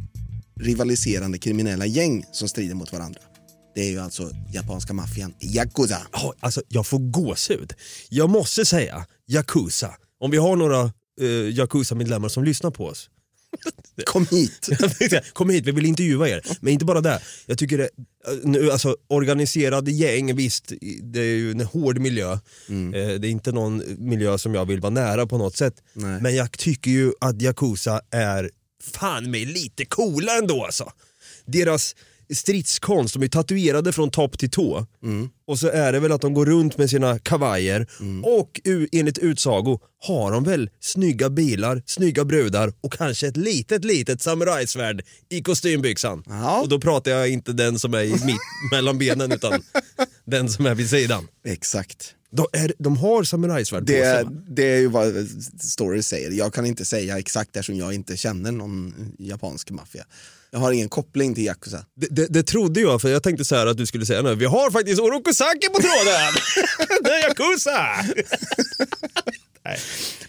[0.60, 3.22] rivaliserande kriminella gäng som strider mot varandra.
[3.76, 6.02] Det är ju alltså japanska maffian, Yakuza.
[6.14, 7.74] Oh, alltså, jag får gåshud.
[8.10, 9.96] Jag måste säga, Yakuza.
[10.20, 10.82] Om vi har några
[11.22, 13.10] eh, Yakuza-medlemmar som lyssnar på oss.
[14.06, 14.70] Kom hit!
[15.34, 16.42] Kom hit, vi vill intervjua er.
[16.62, 17.22] Men inte bara det.
[17.46, 17.90] Jag tycker det,
[18.28, 22.32] eh, nu, alltså, organiserade gäng, visst, det är ju en hård miljö.
[22.32, 22.40] Eh,
[22.94, 25.76] det är inte någon miljö som jag vill vara nära på något sätt.
[25.94, 26.22] Nej.
[26.22, 28.50] Men jag tycker ju att Yakuza är
[28.84, 30.92] fan mig lite coola ändå alltså.
[31.46, 31.96] Deras
[32.36, 34.86] stridskonst, de är tatuerade från topp till tå.
[35.48, 37.88] Och så är det väl att de går runt med sina kavajer
[38.24, 43.86] och u- enligt utsago har de väl snygga bilar, snygga brudar och kanske ett litet
[43.86, 46.24] litet samurajsvärd i kostymbyxan.
[46.28, 46.62] Ja.
[46.62, 48.38] Och då pratar jag inte den som är i mitt,
[48.72, 49.62] mellan benen utan
[50.26, 51.28] den som är vid sidan.
[51.46, 52.16] Exakt.
[52.32, 54.32] De, är, de har samurajsvärd på Det, sig är- va?
[54.50, 55.14] det är ju vad
[55.62, 56.32] stories säger.
[56.32, 60.04] Jag kan inte säga exakt eftersom jag inte känner någon japansk maffia.
[60.54, 61.86] Jag har ingen koppling till Yakuza.
[61.96, 64.36] Det, det, det trodde jag, för jag tänkte så här att du skulle säga nu,
[64.36, 66.34] vi har faktiskt Orokusaki på tråden!
[67.04, 67.80] det är Yakuza!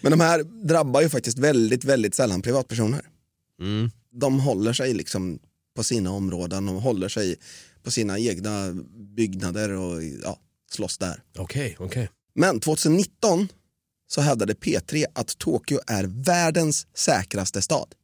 [0.01, 3.01] Men de här drabbar ju faktiskt väldigt, väldigt sällan privatpersoner.
[3.61, 3.91] Mm.
[4.21, 5.39] De håller sig liksom
[5.77, 7.37] på sina områden och håller sig
[7.83, 8.75] på sina egna
[9.17, 10.39] byggnader och ja,
[10.71, 11.23] slåss där.
[11.39, 12.09] Okej, okej.
[12.35, 13.49] Men 2019
[14.07, 17.95] så hävdade P3 att Tokyo är världens säkraste stad.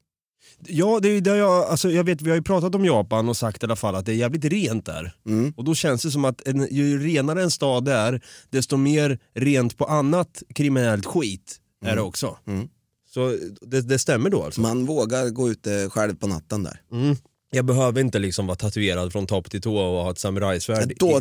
[0.66, 3.36] Ja, det är där jag, alltså jag vet, vi har ju pratat om Japan och
[3.36, 5.12] sagt i alla fall att det är jävligt rent där.
[5.26, 5.52] Mm.
[5.56, 8.20] Och då känns det som att en, ju renare en stad är,
[8.50, 12.36] desto mer rent på annat kriminellt skit är det också.
[12.46, 12.68] Mm.
[13.14, 14.60] Så det, det stämmer då alltså?
[14.60, 16.80] Man vågar gå ute själv på natten där.
[16.92, 17.16] Mm.
[17.52, 20.92] Jag behöver inte liksom vara tatuerad från topp till tå och ha ett samurajsvärd.
[20.98, 21.20] Då,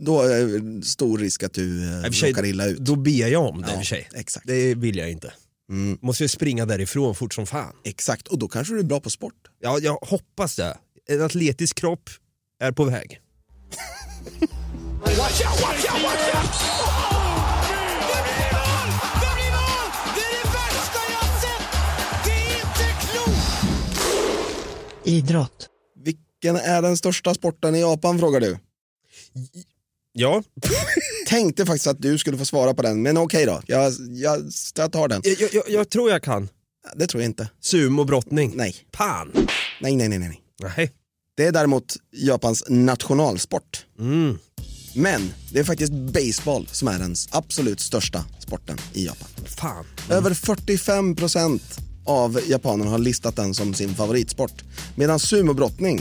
[0.00, 2.78] då är det stor risk att du eh, I råkar illa ut.
[2.78, 4.08] Då ber jag om det i Ja, och för sig.
[4.14, 4.46] exakt.
[4.46, 5.32] Det vill jag inte.
[5.70, 5.98] Mm.
[6.02, 7.72] Måste ju springa därifrån fort som fan.
[7.84, 9.34] Exakt, och då kanske du är bra på sport.
[9.60, 10.78] Ja, jag hoppas det.
[11.08, 12.10] En atletisk kropp
[12.60, 13.20] är på väg.
[15.00, 16.50] Watch out, watch out, watch out!
[18.08, 18.90] Det blir mål!
[19.20, 19.90] Det blir mål!
[20.14, 21.64] Det är det värsta jag sett!
[22.24, 24.00] Det är inte klokt!
[25.04, 25.68] Idrott.
[26.04, 28.58] Vilken är den största sporten i Japan frågar du?
[30.18, 30.42] Ja.
[31.26, 33.62] Tänkte faktiskt att du skulle få svara på den, men okej då.
[33.66, 34.42] Jag, jag,
[34.74, 35.22] jag tar den.
[35.24, 36.48] Jag, jag, jag tror jag kan.
[36.94, 37.48] Det tror jag inte.
[37.60, 38.52] Sumobrottning.
[38.54, 38.76] Nej.
[38.92, 39.32] Pan.
[39.80, 40.42] Nej, nej, nej, nej.
[40.62, 40.92] Nej.
[41.36, 43.86] Det är däremot Japans nationalsport.
[43.98, 44.38] Mm.
[44.94, 49.28] Men det är faktiskt baseball som är den absolut största sporten i Japan.
[49.46, 49.84] Fan.
[50.10, 54.64] Över 45 procent av japanerna har listat den som sin favoritsport.
[54.94, 56.00] Medan sumobrottning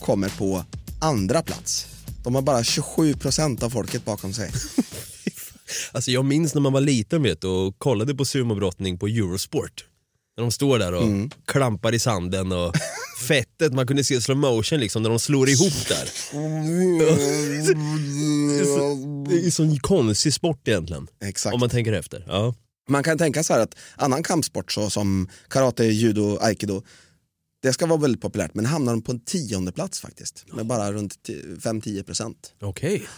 [0.00, 0.64] kommer på
[1.00, 1.95] andra plats.
[2.26, 4.50] De har bara 27 procent av folket bakom sig.
[5.92, 9.84] Alltså jag minns när man var liten vet du, och kollade på sumobrottning på Eurosport.
[10.36, 11.30] När de står där och Mm.
[11.44, 12.74] klampar i sanden och
[13.28, 16.08] fettet, man kunde se slow motion liksom när de slår ihop där.
[19.28, 21.06] Det är ju sån konstig sport egentligen.
[21.24, 21.54] Exakt.
[21.54, 22.24] Om man tänker efter.
[22.28, 22.54] Ja.
[22.88, 26.82] Man kan tänka så här att annan kampsport så som karate, judo, aikido
[27.66, 30.92] det ska vara väldigt populärt men hamnar de på en tionde plats faktiskt med bara
[30.92, 32.54] runt 5-10 procent.
[32.60, 33.08] Okej.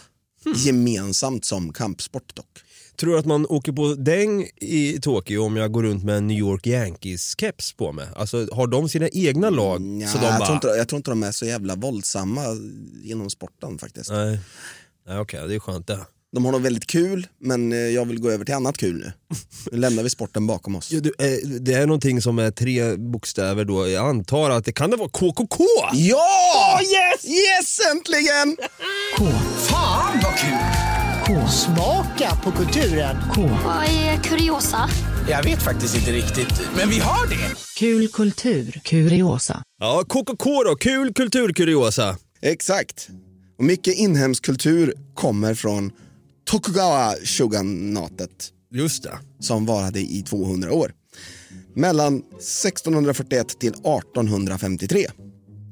[0.55, 2.63] Gemensamt som kampsport dock.
[2.95, 6.27] Tror du att man åker på däng i Tokyo om jag går runt med en
[6.27, 8.07] New York Yankees-keps på mig?
[8.15, 10.01] Alltså har de sina egna lag?
[10.01, 10.45] Ja, så de jag, bara...
[10.45, 12.41] tror inte, jag tror inte de är så jävla våldsamma
[13.03, 14.09] inom sporten faktiskt.
[14.09, 14.39] Nej,
[15.07, 15.99] Nej okej, det är skönt det.
[16.35, 19.11] De har nog väldigt kul men eh, jag vill gå över till annat kul nu.
[19.71, 20.91] Nu lämnar vi sporten bakom oss.
[20.91, 24.71] Ja, du, eh, det är någonting som är tre bokstäver då, jag antar att det
[24.71, 25.63] kan det vara KKK?
[25.93, 26.79] Ja!
[26.81, 27.25] yes!
[27.25, 28.57] Yes, äntligen!
[29.57, 30.57] Fan vad kul!
[31.25, 31.47] K.
[31.47, 33.17] Smaka på kulturen.
[33.33, 33.41] K.
[33.65, 34.89] Vad är kuriosa?
[35.29, 37.55] Jag vet faktiskt inte riktigt, men vi har det.
[37.77, 38.81] Kul kultur.
[38.83, 39.63] Kuriosa.
[39.79, 42.17] Ja, KKK då, kul kulturkuriosa.
[42.41, 43.09] Exakt.
[43.57, 45.91] Och mycket inhemsk kultur kommer från
[46.49, 49.19] Tokugawa shoganatet Just det.
[49.39, 50.93] som varade i 200 år.
[51.75, 55.07] Mellan 1641 till 1853.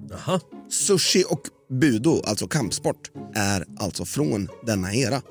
[0.10, 0.40] Jaha.
[0.70, 5.22] Sushi och budo, alltså kampsport, är alltså från denna era.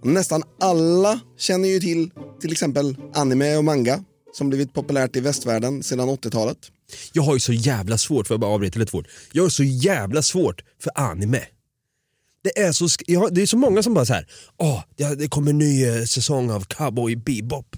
[0.00, 2.10] Och Nästan alla känner ju till
[2.40, 6.58] till exempel anime och manga som blivit populärt i västvärlden sedan 80-talet.
[7.12, 9.06] Jag har ju så jävla svårt, för att bara avbryta lite fort.
[9.32, 11.42] Jag har så jävla svårt för anime.
[12.42, 14.26] Det är så, ja, det är så många som bara så här,
[14.56, 17.76] åh, det, det kommer en ny eh, säsong av Cowboy Bebop.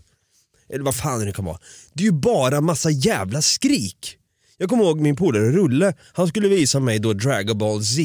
[0.68, 1.59] Eller vad fan det nu kan vara.
[1.92, 4.18] Det är ju bara massa jävla skrik.
[4.59, 8.03] Jag kommer ihåg min polare Rulle, han skulle visa mig då Dragon Ball Z.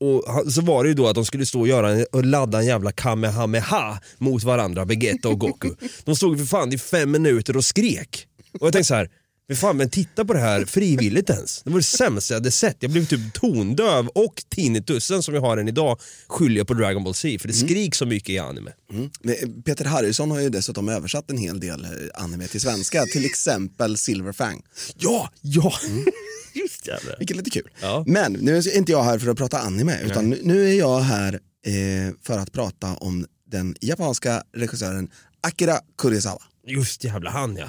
[0.00, 2.24] Och han, så var det ju då att de skulle stå och, göra en, och
[2.24, 5.70] ladda en jävla kamehameha mot varandra, Vegeta och Goku.
[6.04, 8.26] De stod för fan i fem minuter och skrek.
[8.60, 9.10] Och jag tänkte så här,
[9.48, 11.62] men fan men titta på det här frivilligt ens.
[11.62, 12.76] Det var det sämsta jag hade sett.
[12.80, 17.04] Jag blev typ tondöv och tinnitusen som jag har än idag skyller jag på Dragon
[17.04, 18.70] Ball Z för det skriks så mycket i anime.
[18.92, 19.10] Mm.
[19.22, 23.24] Men Peter Harrison har ju dessutom översatt en hel del eh, anime till svenska, till
[23.24, 24.62] exempel Silverfang.
[24.98, 25.72] Ja, ja!
[26.54, 27.16] Just jävlar.
[27.18, 27.70] Vilket är lite kul.
[27.80, 28.04] Ja.
[28.06, 31.00] Men nu är inte jag här för att prata anime, utan nu- nu är jag
[31.00, 31.34] här
[31.66, 35.08] eh, för att prata om den japanska regissören
[35.40, 36.42] Akira Kurosawa.
[36.66, 37.68] Just jävla han ja.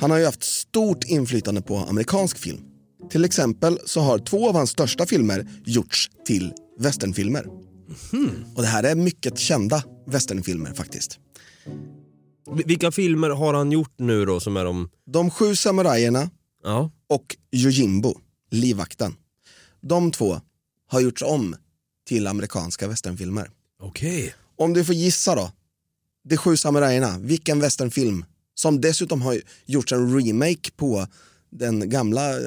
[0.00, 2.58] Han har ju haft stort inflytande på amerikansk film.
[3.10, 7.46] Till exempel så har två av hans största filmer gjorts till westernfilmer.
[8.56, 11.18] Och det här är mycket kända westernfilmer faktiskt.
[12.64, 14.90] Vilka filmer har han gjort nu då som är de...
[15.06, 16.30] De sju samurajerna
[16.62, 16.90] Ja.
[17.08, 18.14] och Yojimbo,
[18.50, 19.14] livvakten.
[19.80, 20.40] De två
[20.88, 21.56] har gjorts om
[22.08, 23.50] till amerikanska westernfilmer.
[23.82, 24.34] Okej.
[24.56, 25.50] Om du får gissa då,
[26.24, 31.06] De sju samurajerna, vilken westernfilm som dessutom har gjorts en remake på
[31.50, 32.38] den gamla eh,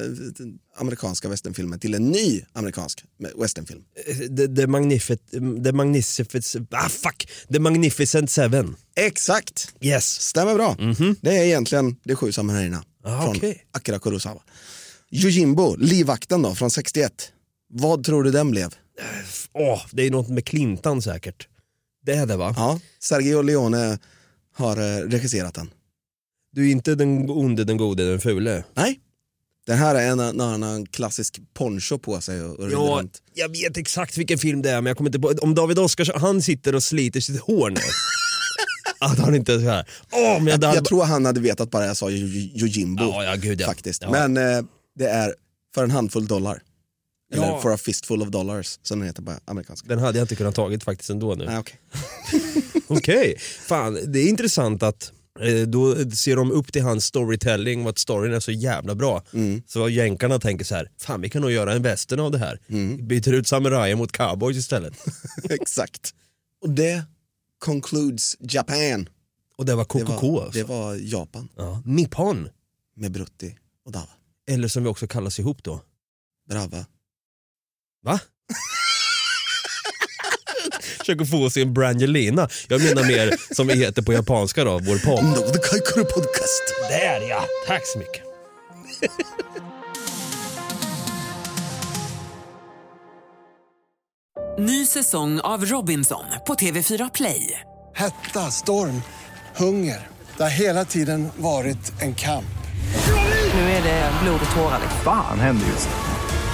[0.78, 3.04] amerikanska westernfilmen till en ny amerikansk
[3.42, 3.82] westernfilm.
[4.38, 5.20] The, the, Magnific,
[5.64, 7.30] the, Magnificent, ah, fuck.
[7.54, 8.76] the Magnificent Seven.
[8.96, 9.74] Exakt!
[9.82, 10.22] Yes.
[10.22, 10.76] Stämmer bra.
[11.22, 13.64] Det är egentligen De sju samurajerna Ah, från okej.
[13.72, 14.42] Akira Kurosawa.
[15.12, 17.32] Yojimbo, livvakten då, från 61.
[17.70, 18.76] Vad tror du den blev?
[19.54, 21.48] Åh, det är något med Clintan säkert.
[22.08, 22.54] Det är det va?
[22.58, 24.00] Ja, Sergio Leone
[24.56, 25.70] har eh, regisserat den.
[26.52, 28.64] Du är inte den onde, den gode, den fule.
[28.74, 29.00] Nej.
[29.66, 33.22] Den här är en, en, en, en klassisk poncho på sig och, Ja, runt.
[33.34, 35.28] jag vet exakt vilken film det är men jag kommer inte på.
[35.42, 37.80] Om David Oskarsson, han sitter och sliter sitt hår nu.
[39.00, 39.90] att han inte är så här.
[40.12, 43.62] Åh, men jag, Jag tror han hade vetat bara jag sa Yojimbo Ja, ja, gud,
[43.62, 43.68] ja.
[43.68, 44.02] faktiskt.
[44.02, 44.12] Ja.
[44.12, 44.64] Men eh,
[44.96, 45.34] det är
[45.76, 46.62] för en handfull dollar.
[47.34, 47.62] Eller Ja.
[47.62, 49.88] for a fistful of dollars som den heter på amerikanska.
[49.88, 51.46] Den hade jag inte kunnat tagit faktiskt ändå nu.
[51.46, 51.80] Nej, okej.
[52.88, 53.36] Okej,
[53.68, 57.98] fan det är intressant att eh, då ser de upp till hans storytelling och att
[57.98, 59.24] storyn är så jävla bra.
[59.34, 59.62] Mm.
[59.68, 62.60] Så jänkarna tänker så här, fan vi kan nog göra en västern av det här.
[62.68, 63.08] Mm.
[63.08, 64.94] Byter ut samurajer mot cowboys istället.
[65.50, 66.14] Exakt.
[66.62, 67.04] Och det
[67.60, 69.10] concludes Japan.
[69.58, 70.60] Och det var Det KKK var, alltså.
[70.60, 71.82] det var Japan Ja.
[71.86, 72.50] Nippon,
[72.96, 74.10] med Brutti och Dava.
[74.50, 75.82] eller som vi också kallas ihop då.
[76.50, 76.86] Brava.
[78.08, 78.20] Va?
[81.00, 82.50] Försöker få sig en Brangelina.
[82.68, 85.24] Jag menar mer som vi heter på japanska då, vår podd.
[85.24, 86.64] Nordkaikuru podcast.
[86.90, 88.24] Där ja, tack så mycket.
[94.60, 97.60] Ny säsong av Robinson på TV4 Play.
[97.96, 99.02] Hetta, storm,
[99.56, 100.08] hunger.
[100.38, 102.46] Det har hela tiden varit en kamp.
[103.54, 104.82] Nu är det blod och tårar.
[105.04, 106.07] Fan händer just nu.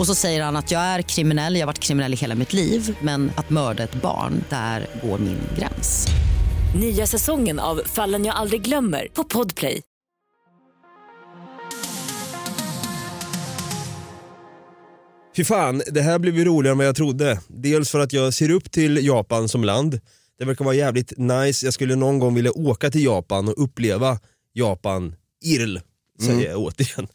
[0.00, 2.52] Och så säger han att jag är kriminell, jag har varit kriminell i hela mitt
[2.52, 6.06] liv men att mörda ett barn, där går min gräns.
[6.80, 9.82] Nya säsongen av Fallen jag aldrig glömmer på Podplay.
[15.36, 17.40] Fy fan, det här blev ju roligare än vad jag trodde.
[17.48, 20.00] Dels för att jag ser upp till Japan som land.
[20.38, 21.66] Det verkar vara jävligt nice.
[21.66, 24.18] Jag skulle någon gång vilja åka till Japan och uppleva
[24.52, 25.78] Japan IRL,
[26.20, 26.50] säger Mm.
[26.50, 27.08] jag återigen.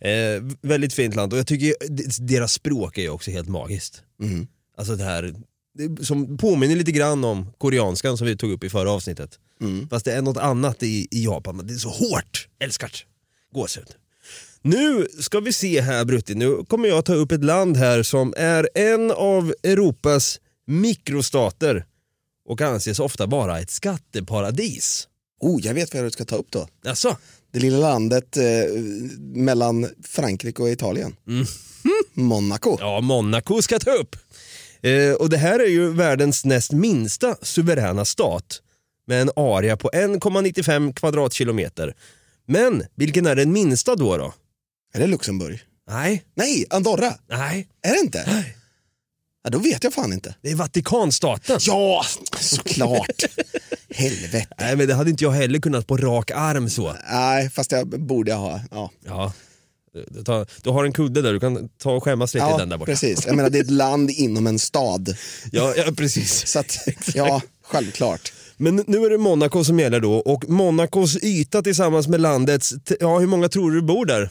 [0.00, 1.74] Eh, väldigt fint land och jag tycker
[2.26, 4.02] deras språk är ju också helt magiskt.
[4.22, 4.46] Mm.
[4.76, 5.34] Alltså det här,
[5.74, 9.38] det som påminner lite grann om koreanskan som vi tog upp i förra avsnittet.
[9.60, 9.88] Mm.
[9.88, 12.48] Fast det är något annat i, i Japan, det är så hårt.
[12.58, 13.58] Älskar det.
[13.58, 13.88] Gåshud.
[14.62, 18.34] Nu ska vi se här Brutti, nu kommer jag ta upp ett land här som
[18.36, 21.86] är en av Europas mikrostater
[22.48, 25.08] och anses ofta vara ett skatteparadis.
[25.40, 26.68] Oh, jag vet vad du ska ta upp då.
[26.86, 27.16] Alltså?
[27.56, 28.42] Det lilla landet eh,
[29.18, 31.16] mellan Frankrike och Italien.
[32.14, 32.76] Monaco.
[32.80, 34.16] Ja, Monaco ska ta upp.
[34.82, 38.62] Eh, och det här är ju världens näst minsta suveräna stat
[39.06, 41.94] med en area på 1,95 kvadratkilometer.
[42.46, 44.16] Men vilken är den minsta då?
[44.16, 44.34] då?
[44.94, 45.60] Är det Luxemburg?
[45.90, 46.24] Nej.
[46.34, 47.14] Nej, Andorra?
[47.28, 47.68] Nej.
[47.82, 48.24] Är det inte?
[48.26, 48.55] Nej.
[49.46, 50.34] Ja, då vet jag fan inte.
[50.42, 51.58] Det är Vatikanstaten.
[51.60, 52.04] Ja,
[52.40, 53.22] såklart.
[53.94, 54.54] Helvete.
[54.60, 56.96] Nej, men det hade inte jag heller kunnat på rak arm så.
[57.10, 58.60] Nej, fast jag borde ha.
[58.70, 59.32] Ja, Ja.
[60.10, 62.58] Du, tar, du har en kudde där, du kan ta och skämmas lite i ja
[62.58, 62.90] den där borta.
[62.92, 63.26] precis.
[63.26, 65.16] Jag menar, det är ett land inom en stad.
[65.52, 66.46] Ja, ja precis.
[66.52, 66.78] Så att,
[67.14, 68.32] ja, självklart.
[68.56, 73.18] Men nu är det Monaco som gäller då och Monacos yta tillsammans med landets, ja
[73.18, 74.30] hur många tror du bor där?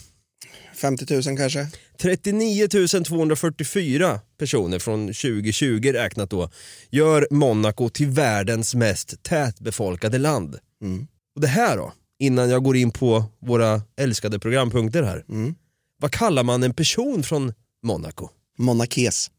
[0.75, 1.67] 50 000 kanske?
[2.01, 2.67] 39
[3.05, 6.49] 244 personer från 2020 räknat då
[6.89, 10.59] gör Monaco till världens mest tätbefolkade land.
[10.81, 11.07] Mm.
[11.35, 15.25] Och det här då, innan jag går in på våra älskade programpunkter här.
[15.29, 15.55] Mm.
[16.01, 18.29] Vad kallar man en person från Monaco?
[18.57, 19.31] Monakes.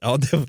[0.00, 0.30] Ja, det,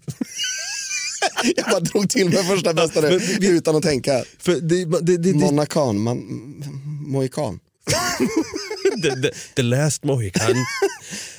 [1.56, 4.24] Jag bara drog till med första bästa nu, utan att tänka.
[4.40, 6.18] för det, det, det, Monacan, man,
[7.08, 7.60] mohikan.
[9.02, 10.52] the, the, the last Mohican.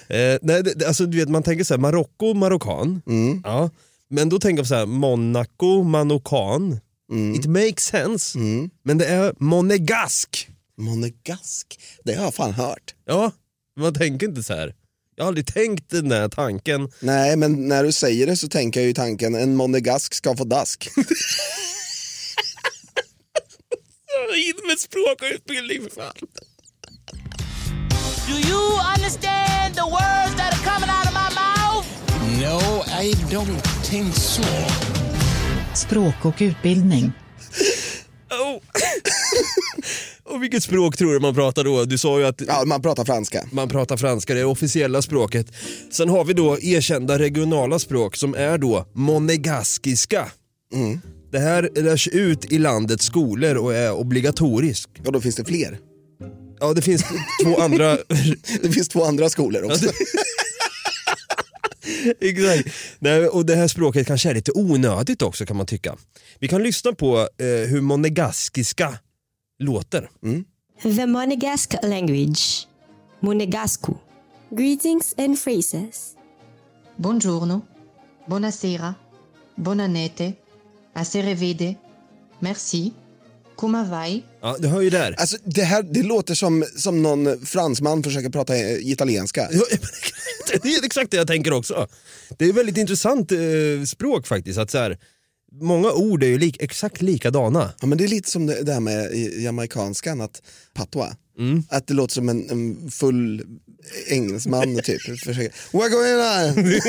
[0.08, 3.02] eh, nej, det, alltså, du vet, man tänker så här, Marocko, marockan.
[3.06, 3.40] Mm.
[3.44, 3.70] Ja.
[4.10, 6.80] Men då tänker jag så här, Monaco, manokan.
[7.36, 8.38] It makes sense.
[8.38, 8.70] Mm.
[8.82, 10.48] Men det är monegask.
[10.78, 12.94] Monegask, det har jag fan hört.
[13.04, 13.32] Ja,
[13.80, 14.74] man tänker inte så här.
[15.16, 16.92] Jag har aldrig tänkt den där tanken.
[17.00, 20.44] Nej, men när du säger det så tänker jag ju tanken, en monegask ska få
[20.44, 20.88] dask.
[24.36, 26.14] In med språkutbildning för fan.
[28.28, 31.86] Do you understand the words that are coming out of my mouth?
[32.42, 33.60] No, I don't
[33.90, 34.42] think so.
[35.74, 37.12] Språk och utbildning.
[38.30, 38.60] Oh.
[40.34, 41.84] Och vilket språk tror du man pratar då?
[41.84, 43.44] Du sa ju att Ja, man pratar franska.
[43.52, 45.46] man pratar franska, det är officiella språket.
[45.90, 50.26] Sen har vi då erkända regionala språk som är då monegaskiska.
[50.74, 51.00] Mm.
[51.32, 54.90] Det här lärs ut i landets skolor och är obligatoriskt.
[55.06, 55.78] Och då finns det fler.
[56.60, 57.04] Ja, det finns
[57.44, 57.98] två andra...
[58.62, 59.90] Det finns två andra skolor också.
[62.20, 62.68] Exakt.
[62.98, 65.96] Nej, och det här språket kanske är lite onödigt också kan man tycka.
[66.38, 68.98] Vi kan lyssna på eh, hur monegaskiska
[69.58, 70.10] låter.
[70.82, 72.68] The Monegasque language.
[73.20, 73.92] Monegascu.
[74.50, 76.14] Greetings and phrases.
[76.96, 77.60] Buongiorno,
[78.26, 78.94] buonasera,
[79.54, 80.32] buonanotte,
[80.94, 81.76] a se revede,
[82.40, 82.92] merci,
[83.58, 84.22] come vai?
[84.42, 85.14] Ja, du hör ju där.
[85.18, 89.48] Alltså, det, här, det låter som, som någon fransman försöker prata eh, italienska.
[90.62, 91.88] Det är exakt det jag tänker också.
[92.38, 93.38] Det är ett väldigt intressant eh,
[93.86, 94.58] språk faktiskt.
[94.58, 94.98] Att så här,
[95.52, 97.72] många ord är ju lik, exakt likadana.
[97.80, 100.42] Ja, men det är lite som det, här med i- jamaikanskan, att
[100.74, 101.12] patois.
[101.38, 101.62] Mm.
[101.70, 103.42] Att det låter som en, en full
[104.08, 105.02] engelsman typ.
[105.02, 106.80] Försöker, What going on?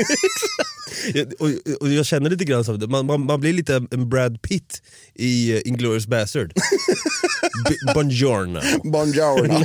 [1.38, 1.50] och,
[1.82, 2.86] och jag känner lite grann det.
[2.86, 4.82] Man, man, man blir lite en Brad Pitt
[5.14, 6.52] i uh, Inglourious Bastard.
[7.68, 8.60] B- Buongiorno.
[8.84, 9.64] Buongiorno.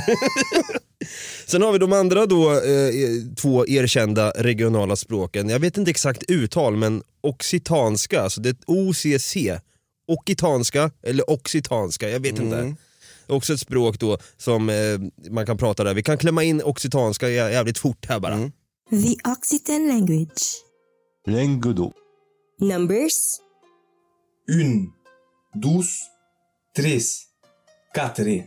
[1.46, 2.90] Sen har vi de andra då, eh,
[3.36, 5.48] två erkända regionala språken.
[5.48, 9.36] Jag vet inte exakt uttal men occitanska, alltså det är OCC.
[10.08, 12.74] Occitanska eller occitanska, jag vet inte.
[13.26, 15.94] Också ett språk då som eh, man kan prata där.
[15.94, 18.50] Vi kan klämma in occitanska jä- jävligt fort här bara.
[18.90, 20.42] The Occitan language.
[21.26, 21.92] Languedoc.
[22.60, 23.38] Numbers.
[24.48, 24.86] Une,
[25.54, 25.90] douze,
[26.76, 27.22] Tris.
[27.94, 28.44] Catherine.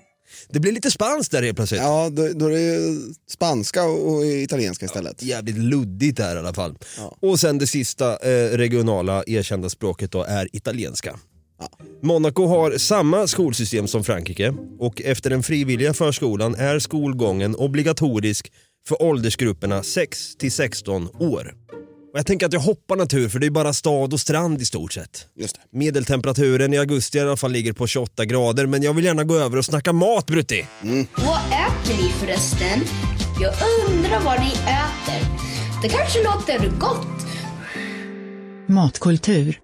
[0.54, 1.82] Det blir lite spanskt där helt plötsligt.
[1.82, 5.24] Ja, då, då är det spanska och italienska istället.
[5.24, 6.78] Jävligt luddigt där i alla fall.
[6.98, 7.18] Ja.
[7.22, 11.20] Och sen det sista eh, regionala erkända språket då är italienska.
[12.02, 18.52] Monaco har samma skolsystem som Frankrike och efter den frivilliga förskolan är skolgången obligatorisk
[18.88, 21.54] för åldersgrupperna 6 till 16 år.
[22.14, 24.66] Och jag tänker att jag hoppar natur för det är bara stad och strand i
[24.66, 25.28] stort sett.
[25.36, 25.78] Just det.
[25.78, 29.36] Medeltemperaturen i augusti i alla fall ligger på 28 grader men jag vill gärna gå
[29.36, 30.66] över och snacka mat Brutti.
[31.16, 32.80] Vad äter ni förresten?
[33.42, 33.54] Jag
[33.90, 35.28] undrar vad ni äter.
[35.82, 37.26] Det kanske låter gott.
[38.68, 39.60] Matkultur.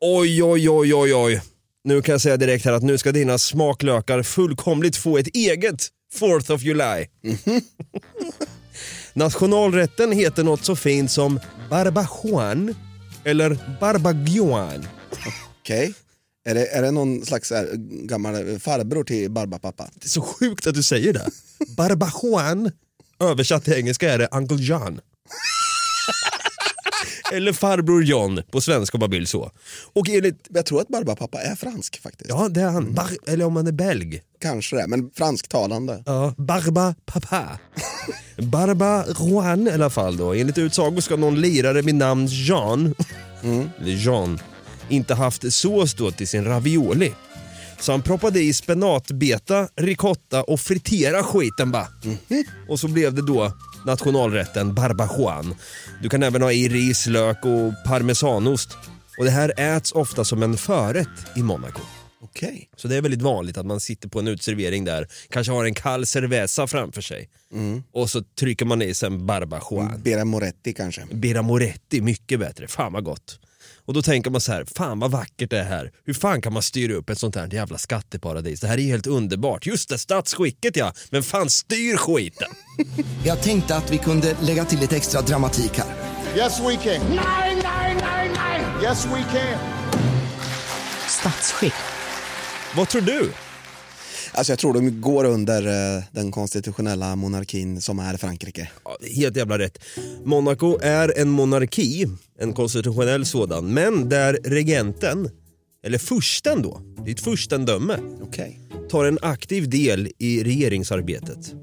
[0.00, 1.42] Oj, oj, oj, oj, oj.
[1.84, 5.88] Nu kan jag säga direkt här att nu ska dina smaklökar fullkomligt få ett eget
[6.20, 7.06] 4th of July.
[9.12, 11.40] Nationalrätten heter något så fint som
[11.70, 12.74] barbajuan
[13.24, 14.86] eller barbaguan.
[15.60, 15.94] Okej.
[16.44, 17.68] Är, det, är det någon slags här,
[18.06, 19.90] gammal farbror till Barbapapa?
[19.94, 21.28] Det är så sjukt att du säger det.
[21.76, 22.70] Barbajuan,
[23.20, 25.00] översatt till engelska är det Uncle John.
[27.32, 29.50] Eller farbror John på svenska om man vill så.
[29.92, 32.30] Och enligt, Jag tror att Barbapapa är fransk faktiskt.
[32.30, 34.22] ja det är han, Bar, eller om han är belg.
[34.40, 36.02] Kanske det, men fransktalande.
[36.06, 37.58] Ja, Barba Papa.
[38.38, 40.34] Barba Juan i alla fall då.
[40.34, 42.94] Enligt utsago ska någon lirare vid namn Jean,
[43.80, 44.38] eller Jean,
[44.88, 47.12] inte haft sås då till sin ravioli.
[47.80, 51.86] Så han proppade i spenatbeta, ricotta och fritera skiten bara.
[52.68, 53.52] Och så blev det då
[53.86, 55.54] nationalrätten barbajuan.
[56.02, 58.76] Du kan även ha i ris, lök och parmesanost.
[59.18, 61.80] Och det här äts ofta som en förrätt i Monaco.
[62.22, 62.68] Okej.
[62.76, 65.74] Så det är väldigt vanligt att man sitter på en utservering där, kanske har en
[65.74, 67.28] kall cerveza framför sig
[67.92, 70.02] och så trycker man i sig en barbajuan.
[70.02, 71.06] Bera Moretti kanske.
[71.12, 72.68] Bera Moretti, mycket bättre.
[72.68, 73.38] Fan vad gott.
[73.84, 75.92] Och då tänker man så här, fan vad vackert det är här.
[76.04, 78.60] Hur fan kan man styra upp ett sånt här jävla skatteparadis?
[78.60, 79.66] Det här är helt underbart.
[79.66, 80.92] Just det, statsskicket ja.
[81.10, 82.48] Men fan styr skiten.
[83.24, 85.94] Jag tänkte att vi kunde lägga till lite extra dramatik här.
[86.36, 87.06] Yes, we can.
[87.08, 88.62] Nej, nej, nej, nej.
[88.82, 89.58] Yes, we can.
[91.08, 91.74] Statsskick.
[92.76, 93.30] Vad tror du?
[94.32, 95.66] Alltså jag tror de går under
[95.96, 98.70] eh, den konstitutionella monarkin som är Frankrike.
[98.84, 99.78] Ja, helt jävla rätt.
[100.24, 102.06] Monaco är en monarki,
[102.38, 105.30] en konstitutionell sådan, men där regenten,
[105.84, 108.60] eller fursten då, det är ett furstendöme, Okej.
[108.90, 111.54] tar en aktiv del i regeringsarbetet.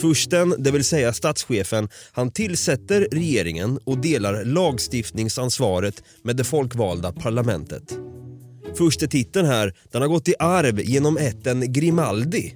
[0.00, 7.98] Fursten, det vill säga statschefen, han tillsätter regeringen och delar lagstiftningsansvaret med det folkvalda parlamentet.
[8.78, 12.54] Furstetiteln här, den har gått i arv genom ätten Grimaldi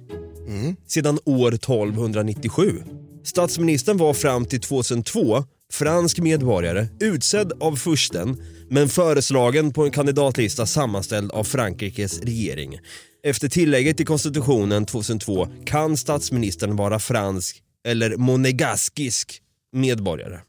[0.87, 2.83] sedan år 1297.
[3.23, 10.65] Statsministern var fram till 2002 fransk medborgare, utsedd av fursten men föreslagen på en kandidatlista
[10.65, 12.79] sammanställd av Frankrikes regering.
[13.23, 19.41] Efter tillägget i konstitutionen 2002 kan statsministern vara fransk eller monegaskisk
[19.73, 20.39] medborgare.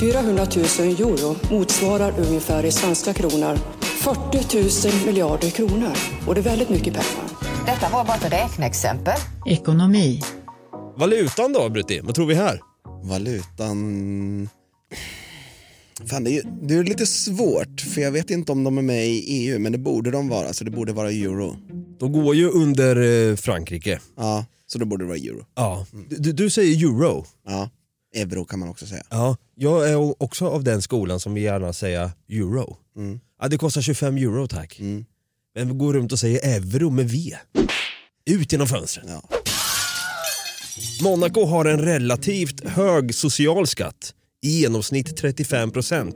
[0.00, 5.92] 400 000 euro motsvarar ungefär i svenska kronor 40 000 miljarder kronor.
[6.26, 7.30] Och det är väldigt mycket pengar.
[7.66, 9.14] Detta var bara ett räkneexempel.
[9.46, 10.20] Ekonomi.
[10.96, 12.00] Valutan då, Brutti?
[12.04, 12.60] Vad tror vi här?
[13.04, 14.48] Valutan...
[16.10, 18.82] Fan, det är, ju- det är lite svårt, för jag vet inte om de är
[18.82, 21.56] med i EU, men det borde de vara, så det borde vara euro.
[22.00, 22.96] De går ju under
[23.30, 24.00] eh, Frankrike.
[24.16, 25.44] Ja, så då borde det vara euro.
[25.56, 25.86] Ja.
[26.08, 27.24] Du, du säger euro.
[27.48, 27.70] Ja,
[28.14, 29.02] euro kan man också säga.
[29.10, 32.76] Ja, jag är också av den skolan som vill gärna säga euro.
[32.96, 33.20] Mm.
[33.40, 34.80] Ja, det kostar 25 euro tack.
[35.54, 37.36] Men vi går runt och säger euro med V.
[38.30, 39.06] Ut genom fönstret.
[39.08, 39.22] Ja.
[41.02, 46.12] Monaco har en relativt hög social skatt, i genomsnitt 35%.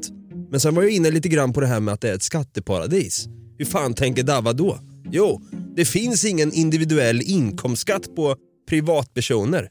[0.51, 2.23] Men sen var jag inne lite grann på det här med att det är ett
[2.23, 3.29] skatteparadis.
[3.59, 4.79] Hur fan tänker Dava då?
[5.11, 5.43] Jo,
[5.77, 8.37] det finns ingen individuell inkomstskatt på
[8.69, 9.69] privatpersoner.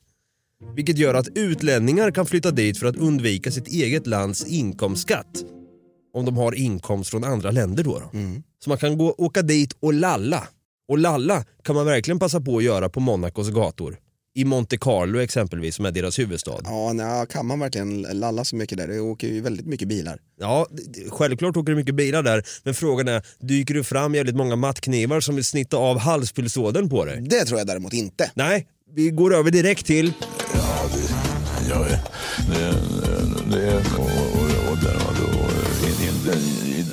[0.76, 5.44] Vilket gör att utlänningar kan flytta dit för att undvika sitt eget lands inkomstskatt.
[6.14, 8.00] Om de har inkomst från andra länder då.
[8.00, 8.12] då.
[8.64, 10.48] Så man kan gå, åka dit och lalla.
[10.88, 13.98] Och lalla kan man verkligen passa på att göra på Monacos gator.
[14.36, 16.62] I Monte Carlo exempelvis, som är deras huvudstad.
[16.64, 18.88] Ja, nej, kan man verkligen lalla så mycket där?
[18.88, 20.20] Det åker ju väldigt mycket bilar.
[20.40, 20.68] Ja,
[21.10, 25.20] självklart åker det mycket bilar där, men frågan är, dyker det fram jävligt många mattknivar
[25.20, 27.22] som vill snitta av halspulsådern på dig?
[27.22, 28.32] Det tror jag däremot inte.
[28.36, 30.14] Nej, vi går över direkt till
[30.54, 30.90] Ja,
[32.50, 34.96] det, är, det, det är och, och, och, där,
[35.88, 36.86] in, in,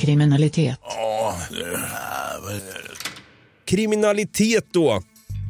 [0.00, 0.78] Kriminalitet.
[0.82, 1.80] ja, det,
[3.64, 5.02] kriminalitet då.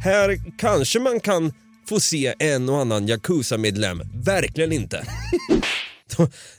[0.04, 1.52] Här kanske man kan
[1.88, 5.06] få se en och annan Yakuza-medlem, verkligen inte.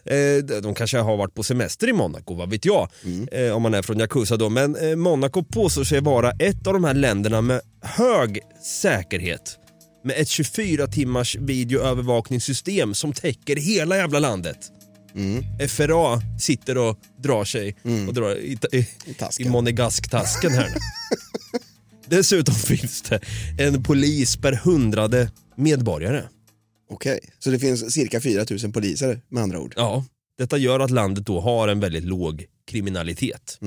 [0.06, 2.90] Eh, De kanske har varit på semester i Monaco, vad vet jag?
[3.32, 4.50] Eh, Om man är från Yakuza då.
[4.50, 8.40] Men eh, Monaco påstår sig vara ett av de här länderna med hög
[8.82, 9.58] säkerhet.
[10.04, 14.58] Med ett 24 timmars videoövervakningssystem som täcker hela jävla landet.
[15.70, 17.76] FRA sitter och drar sig
[18.08, 18.88] och drar i, i,
[19.40, 20.80] i monegasktasken här nu.
[22.18, 23.20] Dessutom finns det
[23.60, 26.24] en polis per hundrade medborgare.
[26.90, 29.74] Okej, så det finns cirka 4000 poliser med andra ord?
[29.78, 30.06] Ja,
[30.38, 33.60] detta gör att landet då har en väldigt låg kriminalitet.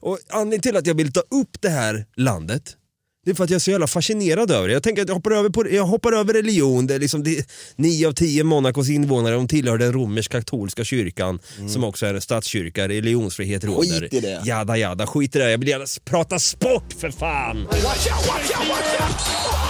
[0.00, 2.76] Och anledningen till att jag vill ta upp det här landet
[3.24, 4.74] det är för att jag är så jävla fascinerad över det.
[4.74, 6.86] Jag tänker att jag hoppar över, på, jag hoppar över religion.
[6.86, 11.84] Det är liksom det, nio av tio Monacos invånare de tillhör den romersk-katolska kyrkan som
[11.84, 12.88] också är en statskyrka.
[12.88, 14.00] Religionsfrihet råder.
[14.00, 14.42] Skit i det.
[14.44, 15.50] Jada jada, skit i det.
[15.50, 17.64] Jag vill gärna prata sport för fan!
[17.64, 19.63] Watch out, watch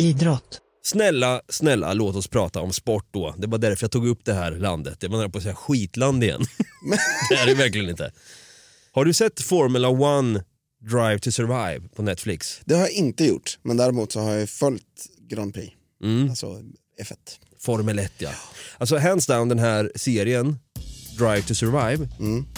[0.00, 0.60] Idrott.
[0.82, 3.34] Snälla, snälla låt oss prata om sport då.
[3.38, 5.00] Det var därför jag tog upp det här landet.
[5.00, 6.44] Det var nära på att säga skitland igen.
[7.30, 8.12] det är det verkligen inte.
[8.92, 10.44] Har du sett Formula One
[10.90, 12.60] Drive to Survive på Netflix?
[12.64, 15.72] Det har jag inte gjort, men däremot så har jag följt Grand Prix.
[16.30, 16.46] Alltså
[17.02, 17.14] F1.
[17.58, 18.30] Formel 1 ja.
[18.78, 20.58] Alltså hands down den här serien,
[21.18, 22.08] Drive to Survive,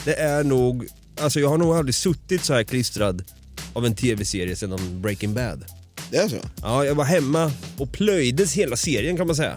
[0.05, 0.86] det är nog,
[1.20, 3.24] alltså jag har nog aldrig suttit så här klistrad
[3.72, 5.64] av en tv-serie sedan Breaking Bad.
[6.11, 6.37] Det är så?
[6.63, 9.57] Ja, jag var hemma och plöjdes hela serien kan man säga.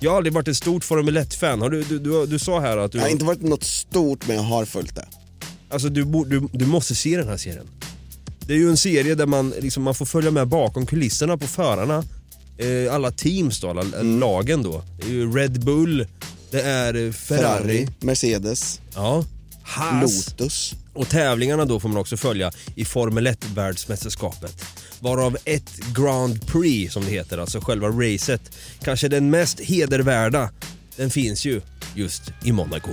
[0.00, 1.60] Jag har aldrig varit ett stort Formel 1-fan.
[1.60, 2.98] Har du, du, du, du sa här att du...
[2.98, 5.06] Jag har inte varit något stort, men jag har följt det.
[5.68, 7.66] Alltså du, du, du måste se den här serien.
[8.46, 11.46] Det är ju en serie där man, liksom, man får följa med bakom kulisserna på
[11.46, 12.04] förarna.
[12.58, 14.20] Eh, alla teams då, alla Mm.
[14.20, 14.82] lagen då.
[15.00, 16.06] Det är ju Red Bull,
[16.50, 17.62] det är eh, Ferrari.
[17.62, 19.24] Ferrari, Mercedes, Ja.
[19.66, 20.26] Haas.
[20.28, 20.74] Lotus.
[20.92, 24.64] Och tävlingarna då får man också följa i Formel 1 världsmästerskapet.
[25.00, 30.50] Varav ett Grand Prix som det heter, alltså själva racet, kanske den mest hedervärda,
[30.96, 31.60] den finns ju
[31.94, 32.90] just i Monaco.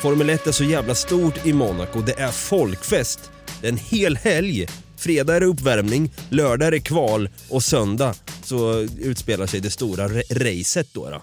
[0.00, 3.20] Formel 1 är så jävla stort i Monaco, det är folkfest.
[3.60, 4.66] Det är en hel helg.
[4.96, 10.08] Fredag är det uppvärmning, lördag är det kval och söndag så utspelar sig det stora
[10.08, 11.10] ra- racet då.
[11.10, 11.22] då.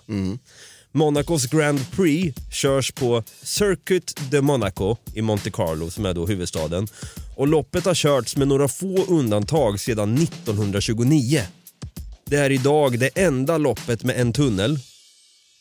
[0.92, 6.88] Monacos Grand Prix körs på Circuit de Monaco i Monte Carlo som är då huvudstaden.
[7.36, 11.42] Och loppet har körts med några få undantag sedan 1929.
[12.26, 14.80] Det är idag det enda loppet med en tunnel.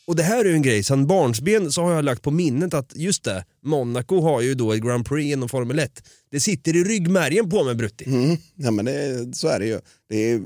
[0.07, 2.73] Och det här är ju en grej, sedan barnsben så har jag lagt på minnet
[2.73, 6.03] att just det, Monaco har ju då ett Grand Prix inom Formel 1.
[6.31, 8.05] Det sitter i ryggmärgen på mig Brutti.
[8.05, 8.37] Mm.
[8.55, 9.79] Ja, men det, så är det ju.
[10.09, 10.41] Det är,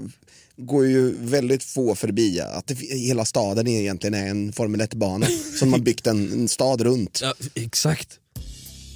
[0.57, 5.27] går ju väldigt få förbi att det, hela staden egentligen är en Formel 1-bana
[5.59, 7.19] som man byggt en, en stad runt.
[7.23, 8.19] Ja, exakt.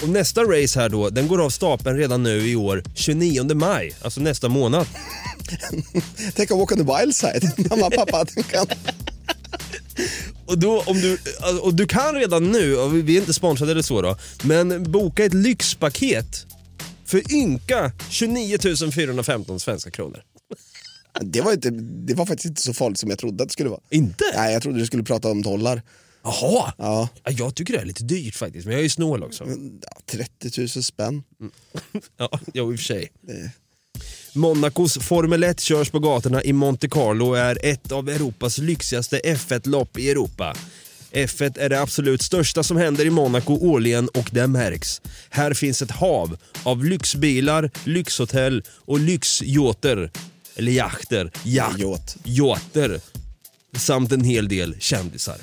[0.02, 3.96] Och nästa race här då, den går av stapeln redan nu i år, 29 maj,
[4.02, 4.88] alltså nästa månad.
[6.36, 7.52] Tänk att Walk on the wild side.
[7.70, 8.68] Mamma och pappa kan...
[10.46, 11.18] Och, då, om du,
[11.62, 15.34] och du kan redan nu, vi är inte sponsrade eller så då, men boka ett
[15.34, 16.46] lyxpaket
[17.06, 18.58] för ynka 29
[18.92, 20.22] 415 svenska kronor.
[21.22, 23.70] Det var, inte, det var faktiskt inte så farligt som jag trodde att det skulle
[23.70, 23.82] vara.
[23.90, 24.24] Inte?
[24.36, 25.82] Nej, jag trodde du skulle prata om dollar.
[26.24, 29.24] Jaha, Ja, ja, jag tycker det är lite dyrt faktiskt, men jag är ju snål
[29.24, 29.44] också.
[29.82, 31.24] ja 30 000 spänn.
[32.18, 33.12] Ja, jo, i och för sig.
[33.22, 33.52] Det-
[34.34, 39.20] Monacos Formel 1 körs på gatorna i Monte Carlo och är ett av Europas lyxigaste
[39.24, 40.56] F1-lopp i Europa.
[41.12, 45.02] F1 är det absolut största som händer i Monaco årligen och det märks.
[45.30, 50.12] Här finns ett hav av lyxbilar, lyxhotell och lyxyachter.
[50.58, 51.32] Eller jakter.
[51.44, 52.18] Jakt.
[52.24, 53.02] Yachter.
[53.78, 55.38] Samt en hel del kändisar.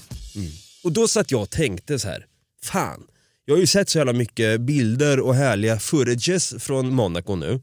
[0.84, 2.26] Och då satt jag och tänkte så här.
[2.62, 3.06] Fan,
[3.44, 7.60] jag har ju sett så jävla mycket bilder och härliga footages från Monaco nu.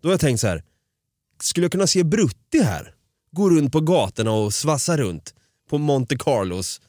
[0.00, 0.62] Då har jag tänkt så här.
[1.42, 2.94] Skulle jag kunna se Brutti här?
[3.32, 5.34] Gå runt på gatorna och svassa runt
[5.70, 6.80] på Monte Carlos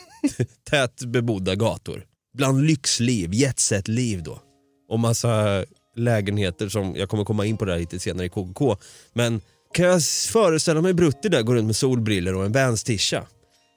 [0.70, 2.04] tätt bebodda gator.
[2.34, 4.42] Bland lyxliv, jetset-liv då.
[4.88, 5.64] Och massa
[5.98, 8.76] lägenheter som, jag kommer komma in på det här lite senare i KKK.
[9.12, 9.40] Men
[9.74, 13.26] kan jag föreställa mig Brutti där gå runt med solbriller och en Vans-tisha?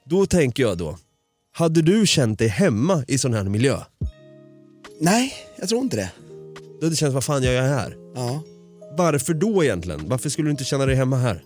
[0.06, 0.98] Då tänker jag då,
[1.52, 3.78] hade du känt dig hemma i sån här miljö?
[5.00, 6.10] Nej, jag tror inte det.
[6.56, 7.96] Då hade det känts, vad fan gör jag här?
[8.14, 8.42] Ja.
[8.96, 10.08] Varför då egentligen?
[10.08, 11.44] Varför skulle du inte känna dig hemma här?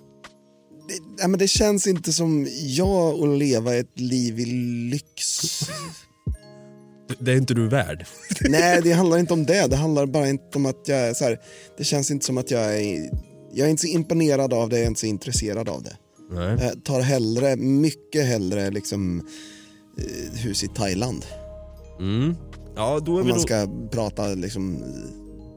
[0.88, 4.44] Det, ja, men det känns inte som jag att leva ett liv i
[4.90, 5.40] lyx.
[7.18, 8.06] Det är inte du värd.
[8.40, 9.66] Nej, det handlar inte om det.
[9.66, 11.38] Det handlar bara inte om att jag är så här,
[11.78, 13.10] det känns inte som att jag är,
[13.52, 15.96] jag är inte så imponerad av det, jag är inte så intresserad av det.
[16.30, 16.58] Nej.
[16.60, 19.28] Jag tar hellre, mycket hellre liksom
[19.98, 21.26] eh, hus i Thailand.
[22.00, 22.34] Mm.
[22.76, 24.84] Ja, då är Om vi man ska prata liksom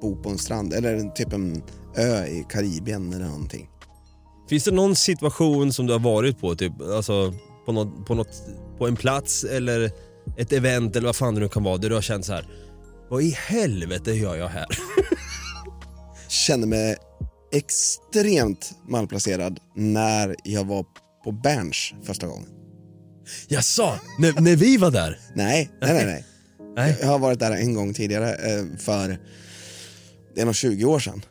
[0.02, 1.64] bo på en strand eller typ en
[1.96, 3.70] ö i Karibien eller någonting.
[4.50, 7.34] Finns det någon situation som du har varit på, typ, alltså,
[7.66, 8.44] på, något, på, något,
[8.78, 9.92] på en plats eller
[10.40, 12.46] ett event eller vad fan det nu kan vara, där du har känt så här.
[13.10, 14.68] vad i helvete gör jag här?
[16.28, 16.96] Kände mig
[17.52, 20.86] extremt malplacerad när jag var
[21.24, 22.50] på Berns första gången.
[23.48, 25.20] Jaså, när, när vi var där?
[25.36, 26.06] Nej, nej, nej.
[26.06, 26.26] nej.
[26.76, 26.98] Nej.
[27.02, 29.18] Jag har varit där en gång tidigare eh, för,
[30.36, 31.22] det är nog 20 år sedan.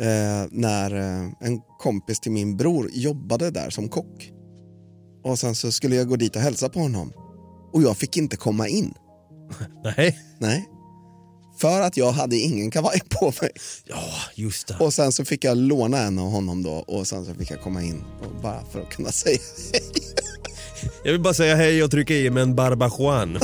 [0.00, 4.32] Eh, när eh, en kompis till min bror jobbade där som kock.
[5.24, 7.12] Och sen så skulle jag gå dit och hälsa på honom.
[7.72, 8.94] Och jag fick inte komma in.
[9.84, 10.18] Nej.
[10.38, 10.68] Nej.
[11.58, 13.50] För att jag hade ingen kavaj på mig.
[13.84, 14.04] Ja,
[14.34, 14.76] just det.
[14.80, 17.62] Och sen så fick jag låna en av honom då och sen så fick jag
[17.62, 19.38] komma in och bara för att kunna säga
[21.04, 23.38] Jag vill bara säga hej och trycka i med en barbajuan.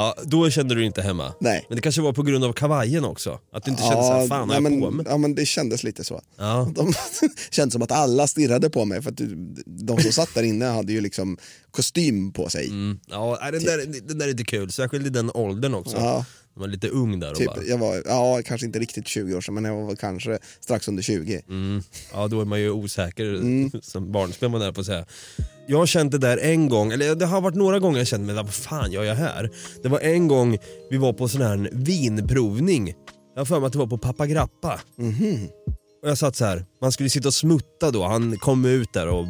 [0.00, 1.34] Ja, då kände du dig inte hemma.
[1.40, 1.66] Nej.
[1.68, 3.38] Men det kanske var på grund av kavajen också?
[3.52, 5.06] Att du inte kände såhär, fan nej, men, på mig?
[5.08, 6.22] ja men det kändes lite så.
[6.38, 6.72] Ja.
[6.74, 6.92] De
[7.50, 9.20] kändes som att alla stirrade på mig för att
[9.66, 11.38] de som satt där inne hade ju liksom
[11.70, 12.70] kostym på sig.
[13.06, 15.96] Ja, nej, den, där, den där är inte kul, särskilt i den åldern också.
[15.96, 16.24] Ja.
[16.54, 17.62] Man var lite ung där och Typ, bara...
[17.64, 21.02] jag var, ja, kanske inte riktigt 20 år sedan men jag var kanske strax under
[21.02, 21.42] 20.
[21.48, 21.82] Mm.
[22.12, 23.70] Ja, då är man ju osäker Mm.
[23.82, 25.04] som barnspel man är på att säga.
[25.66, 28.26] Jag har känt det där en gång, eller det har varit några gånger jag känt
[28.26, 29.50] mig, vad fan gör jag här?
[29.82, 30.58] Det var en gång
[30.90, 32.94] vi var på sån här vinprovning.
[33.34, 34.80] Jag har för mig att det var på Pappa Grappa.
[34.96, 35.48] Mhm.
[36.02, 39.08] Och jag satt så här, man skulle sitta och smutta då, han kom ut där
[39.08, 39.26] och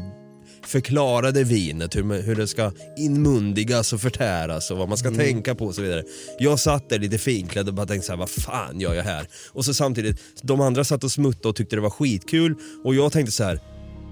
[0.70, 5.20] förklarade vinet, hur, hur det ska inmundigas och förtäras och vad man ska Mm.
[5.20, 6.02] tänka på och så vidare.
[6.38, 9.26] Jag satt där lite finklädd och bara tänkte så här, vad fan gör jag här?
[9.52, 12.54] Och så samtidigt, de andra satt och smuttade och tyckte det var skitkul
[12.84, 13.60] och jag tänkte så här,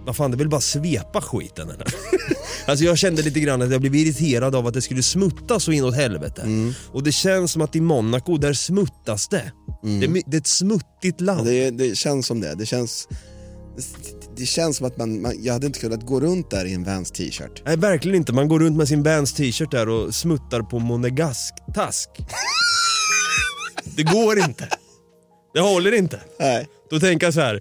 [0.06, 1.86] vad fan det vill bara svepa skiten eller?
[2.66, 5.72] alltså jag kände lite grann att jag blev irriterad av att det skulle smutta så
[5.72, 6.42] inåt helvete.
[6.42, 6.72] Mm.
[6.92, 9.52] Och det känns som att i Monaco, där smuttas det.
[9.82, 11.46] Det, är, my- det är ett smuttigt land.
[11.46, 12.54] Det, det känns som det.
[12.54, 13.08] Det känns,
[14.36, 16.84] det känns som att man, man, jag hade inte kunnat gå runt där i en
[16.84, 17.62] Vans t-shirt.
[17.66, 22.10] Nej verkligen inte, man går runt med sin Vans t-shirt där och smuttar på monegask-task.
[23.96, 24.68] det går inte.
[25.54, 26.20] Det håller inte.
[26.38, 26.68] Nej.
[26.90, 27.60] Då tänker jag så här,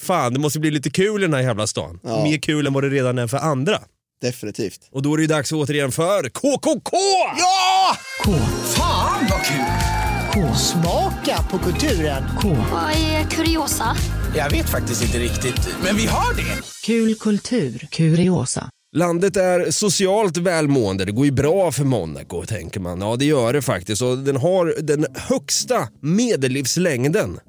[0.00, 2.00] fan det måste bli lite kul i den här jävla stan.
[2.02, 2.24] Ja.
[2.24, 3.78] Mer kul än vad det redan är för andra.
[4.20, 4.88] Definitivt.
[4.92, 6.96] Och då är det ju dags återigen för KKK!
[7.38, 7.96] Ja!
[8.24, 8.32] K.
[8.76, 9.87] Fan vad kul!
[10.38, 10.54] K.
[10.54, 12.22] Smaka på kulturen.
[12.40, 12.48] K.
[12.72, 13.96] Vad är kuriosa?
[14.36, 16.62] Jag vet faktiskt inte riktigt, men vi har det.
[16.84, 17.88] Kul kultur.
[17.90, 18.70] Kuriosa.
[18.96, 23.00] Landet är socialt välmående, det går ju bra för Monaco tänker man.
[23.00, 27.40] Ja det gör det faktiskt och den har den högsta medellivslängden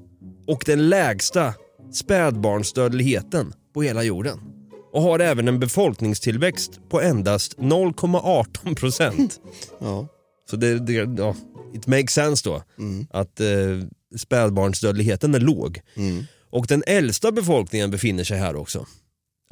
[0.47, 1.53] och den lägsta
[1.93, 4.39] spädbarnsdödligheten på hela jorden.
[4.93, 9.39] Och har även en befolkningstillväxt på endast 0,18 procent.
[9.79, 10.07] Ja.
[10.49, 11.35] Så det, det, ja,
[11.75, 12.63] it makes sense då
[13.09, 13.47] att eh,
[14.17, 15.81] spädbarnsdödligheten är låg.
[16.51, 18.85] Och den äldsta befolkningen befinner sig här också.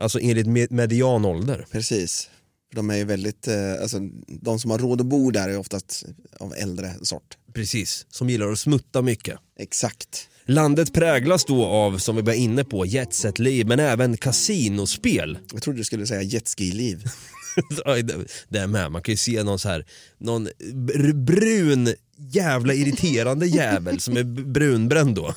[0.01, 1.65] Alltså enligt med- medianålder.
[1.71, 2.29] Precis.
[2.75, 6.05] De är ju väldigt, eh, alltså, de som har råd att bo där är oftast
[6.39, 7.37] av äldre sort.
[7.53, 9.37] Precis, som gillar att smutta mycket.
[9.59, 10.27] Exakt.
[10.45, 15.37] Landet präglas då av, som vi var inne på, jetset-liv men även kasinospel.
[15.53, 17.03] Jag trodde du skulle säga jetski-liv.
[18.49, 19.85] Det- är med, man kan ju se någon så här,
[20.17, 25.35] någon br- brun jävla irriterande jävel som är brunbränd då.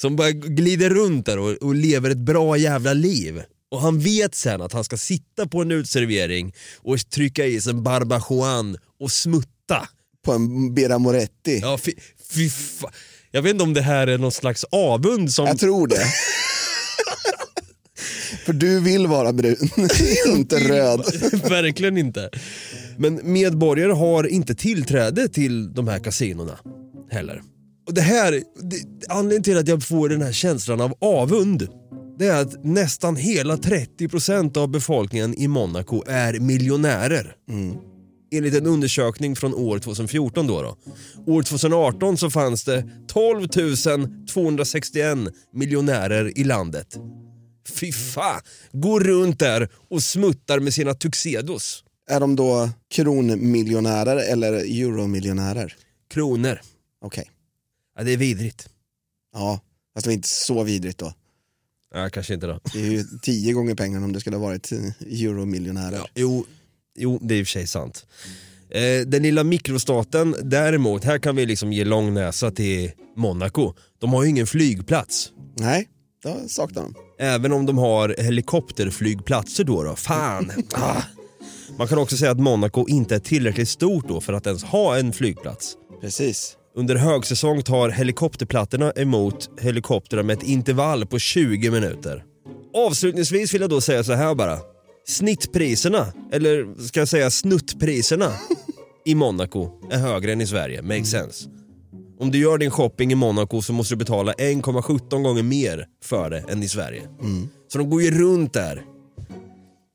[0.00, 3.42] Som bara glider runt där och, och lever ett bra jävla liv.
[3.70, 7.70] Och han vet sen att han ska sitta på en utservering och trycka i sig
[7.72, 9.88] en barbajuan och smutta.
[10.24, 11.58] På en Bera Moretti.
[11.62, 11.92] Ja, fy,
[12.30, 12.92] fy fa-
[13.30, 15.46] Jag vet inte om det här är någon slags avund som...
[15.46, 16.06] Jag tror det.
[18.44, 19.70] För du vill vara brun,
[20.26, 21.00] inte röd.
[21.48, 22.30] Verkligen inte.
[22.98, 26.58] Men medborgare har inte tillträde till de här kasinorna
[27.10, 27.42] heller.
[27.86, 28.32] Och det här,
[28.62, 28.76] det,
[29.08, 31.68] anledningen till att jag får den här känslan av avund,
[32.18, 37.36] det är att nästan hela 30% av befolkningen i Monaco är miljonärer.
[38.32, 40.76] Enligt en undersökning från år 2014 då, då.
[41.32, 43.48] År 2018 så fanns det 12
[44.32, 45.18] 261
[45.52, 46.96] miljonärer i landet.
[47.68, 48.40] Fy fan,
[48.72, 51.84] går runt där och smuttar med sina tuxedos.
[52.10, 55.76] Är de då kronmiljonärer eller euromiljonärer?
[56.10, 56.60] Kronor.
[57.00, 57.30] Okej.
[57.96, 58.68] Ja, det är vidrigt.
[59.32, 59.60] Ja,
[59.94, 61.12] fast det var inte så vidrigt då.
[61.94, 62.60] Ja, kanske inte då.
[62.72, 66.00] Det är ju tio gånger pengarna om det skulle ha varit euromiljonärer.
[66.14, 66.46] Jo,
[66.96, 68.06] jo, det är i och för sig sant.
[68.70, 73.74] Eh, den lilla mikrostaten däremot, här kan vi liksom ge lång näsa till Monaco.
[73.98, 75.32] De har ju ingen flygplats.
[75.58, 75.88] Nej,
[76.22, 76.94] det saknar de.
[77.18, 79.82] Även om de har helikopterflygplatser då.
[79.82, 79.96] då.
[79.96, 80.52] Fan!
[80.72, 81.02] ah.
[81.78, 84.98] Man kan också säga att Monaco inte är tillräckligt stort då för att ens ha
[84.98, 85.76] en flygplats.
[86.00, 86.56] Precis.
[86.76, 92.24] Under högsäsong tar helikopterplattorna emot helikoptrar med ett intervall på 20 minuter.
[92.74, 94.58] Avslutningsvis vill jag då säga så här bara.
[95.08, 98.32] Snittpriserna, eller ska jag säga snuttpriserna,
[99.04, 100.82] i Monaco är högre än i Sverige.
[100.82, 101.48] Makes sense.
[102.20, 106.30] Om du gör din shopping i Monaco så måste du betala 1,17 gånger mer för
[106.30, 107.02] det än i Sverige.
[107.72, 108.82] Så de går ju runt där.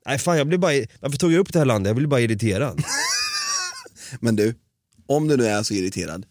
[0.05, 1.89] Nej fan jag blir bara, varför tog jag upp det här landet?
[1.89, 2.83] Jag blir bara irriterad.
[4.19, 4.55] Men du,
[5.07, 6.25] om du nu är så irriterad,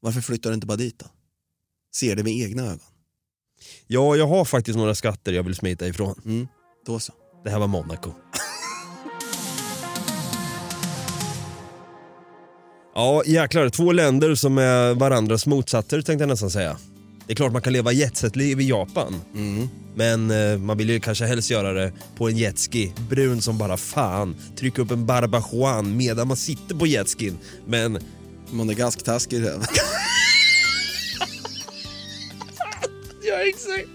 [0.00, 1.06] varför flyttar du inte bara dit då?
[1.94, 2.80] Ser det med egna ögon.
[3.86, 6.20] Ja, jag har faktiskt några skatter jag vill smita ifrån.
[6.24, 6.48] Mm,
[6.86, 7.12] då så.
[7.44, 8.12] Det här var Monaco.
[12.94, 13.68] Ja, jäklar.
[13.68, 16.76] Två länder som är varandras motsatser tänkte jag nästan säga.
[17.32, 19.20] Det är klart man kan leva jetset-liv i Japan.
[19.94, 23.76] Men eh, man vill ju kanske helst göra det på en jetski, brun som bara
[23.76, 24.36] fan.
[24.56, 27.38] Trycka upp en barbajuan medan man sitter på jetskin.
[27.66, 27.98] Men...
[28.50, 29.62] Monegask-task i röven.
[33.22, 33.88] ja, exakt.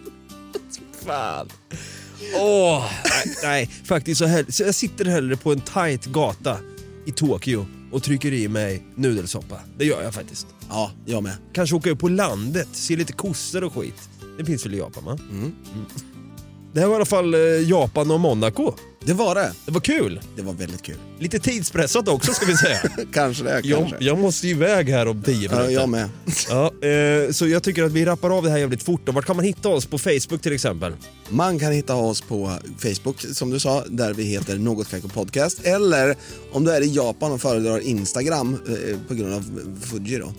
[1.06, 1.50] Fan.
[2.36, 6.60] Åh, nej, nej, faktiskt så, här, så jag sitter hellre på en tight gata
[7.06, 9.60] i Tokyo och trycker i mig nudelsoppa.
[9.78, 10.57] Det gör jag faktiskt.
[10.70, 11.34] Ja, jag med.
[11.54, 14.10] Kanske åka upp på landet, se lite kossor och skit.
[14.38, 15.18] Det finns väl i Japan va?
[15.32, 15.54] Mm.
[16.74, 18.74] Det här var i alla fall eh, Japan och Monaco.
[19.06, 19.54] Det var det.
[19.66, 20.22] Det var kul.
[20.36, 20.96] Det var väldigt kul.
[21.20, 22.80] Lite tidspressat också ska vi säga.
[23.14, 23.98] kanske det, jag, kanske.
[24.00, 25.64] jag måste ju iväg här om 10 minuter.
[25.64, 26.10] Ja, jag med.
[26.50, 29.10] Ja, eh, så jag tycker att vi rappar av det här jävligt fort.
[29.10, 29.86] Och vart kan man hitta oss?
[29.86, 30.94] På Facebook till exempel?
[31.30, 35.60] Man kan hitta oss på Facebook som du sa, där vi heter Något Kaiko Podcast.
[35.64, 36.16] Eller
[36.52, 39.44] om du är i Japan och föredrar Instagram eh, på grund av
[39.82, 40.34] Fuji då.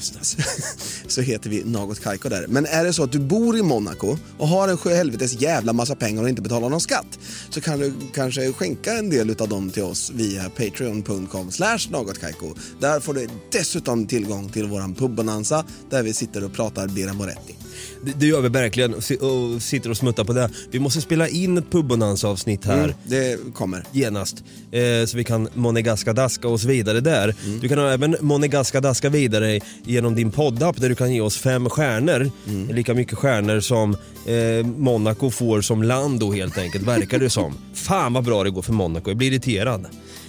[1.08, 2.46] så heter vi Något Kaiko där.
[2.48, 5.94] Men är det så att du bor i Monaco och har en sjöhelvetes jävla massa
[5.94, 7.18] pengar och inte betalar någon skatt
[7.50, 12.54] så kan du kanske skänka en del av dem till oss via patreon.com slash någotkaiko.
[12.80, 17.65] Där får du dessutom tillgång till våran pubbonanza där vi sitter och pratar bira Moretti.
[18.04, 20.50] Det, det gör vi verkligen och si- och sitter och smuttar på det.
[20.70, 22.84] Vi måste spela in ett pubbonanza-avsnitt här.
[22.84, 23.84] Mm, det kommer.
[23.92, 24.36] Genast.
[24.72, 27.34] Eh, så vi kan monegaska-daska oss vidare där.
[27.60, 32.30] Du kan även monegaska-daska vidare genom din poddapp där du kan ge oss fem stjärnor.
[32.72, 33.96] Lika mycket stjärnor som
[34.26, 37.54] eh, Monaco får som land då helt enkelt, verkar det som.
[37.74, 39.86] Fan vad bra det går för Monaco, jag blir irriterad.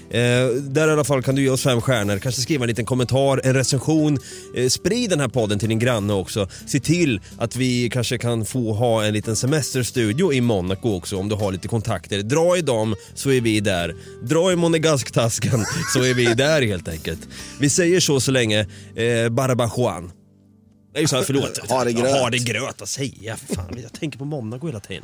[0.09, 2.85] Eh, där i alla fall kan du ge oss fem stjärnor, kanske skriva en liten
[2.85, 4.17] kommentar, en recension.
[4.55, 6.49] Eh, sprid den här podden till din granne också.
[6.65, 11.29] Se till att vi kanske kan få ha en liten semesterstudio i Monaco också om
[11.29, 12.21] du har lite kontakter.
[12.21, 13.95] Dra i dem så är vi där.
[14.23, 17.27] Dra i monegasktasken så är vi där helt enkelt.
[17.59, 18.59] Vi säger så så länge.
[18.95, 19.29] Eh,
[20.97, 21.57] är ju så här, förlåt.
[21.69, 22.19] Ha det gröt.
[22.19, 23.37] Ha det gröt att säga.
[23.37, 25.03] Fan, jag tänker på Monaco hela tiden.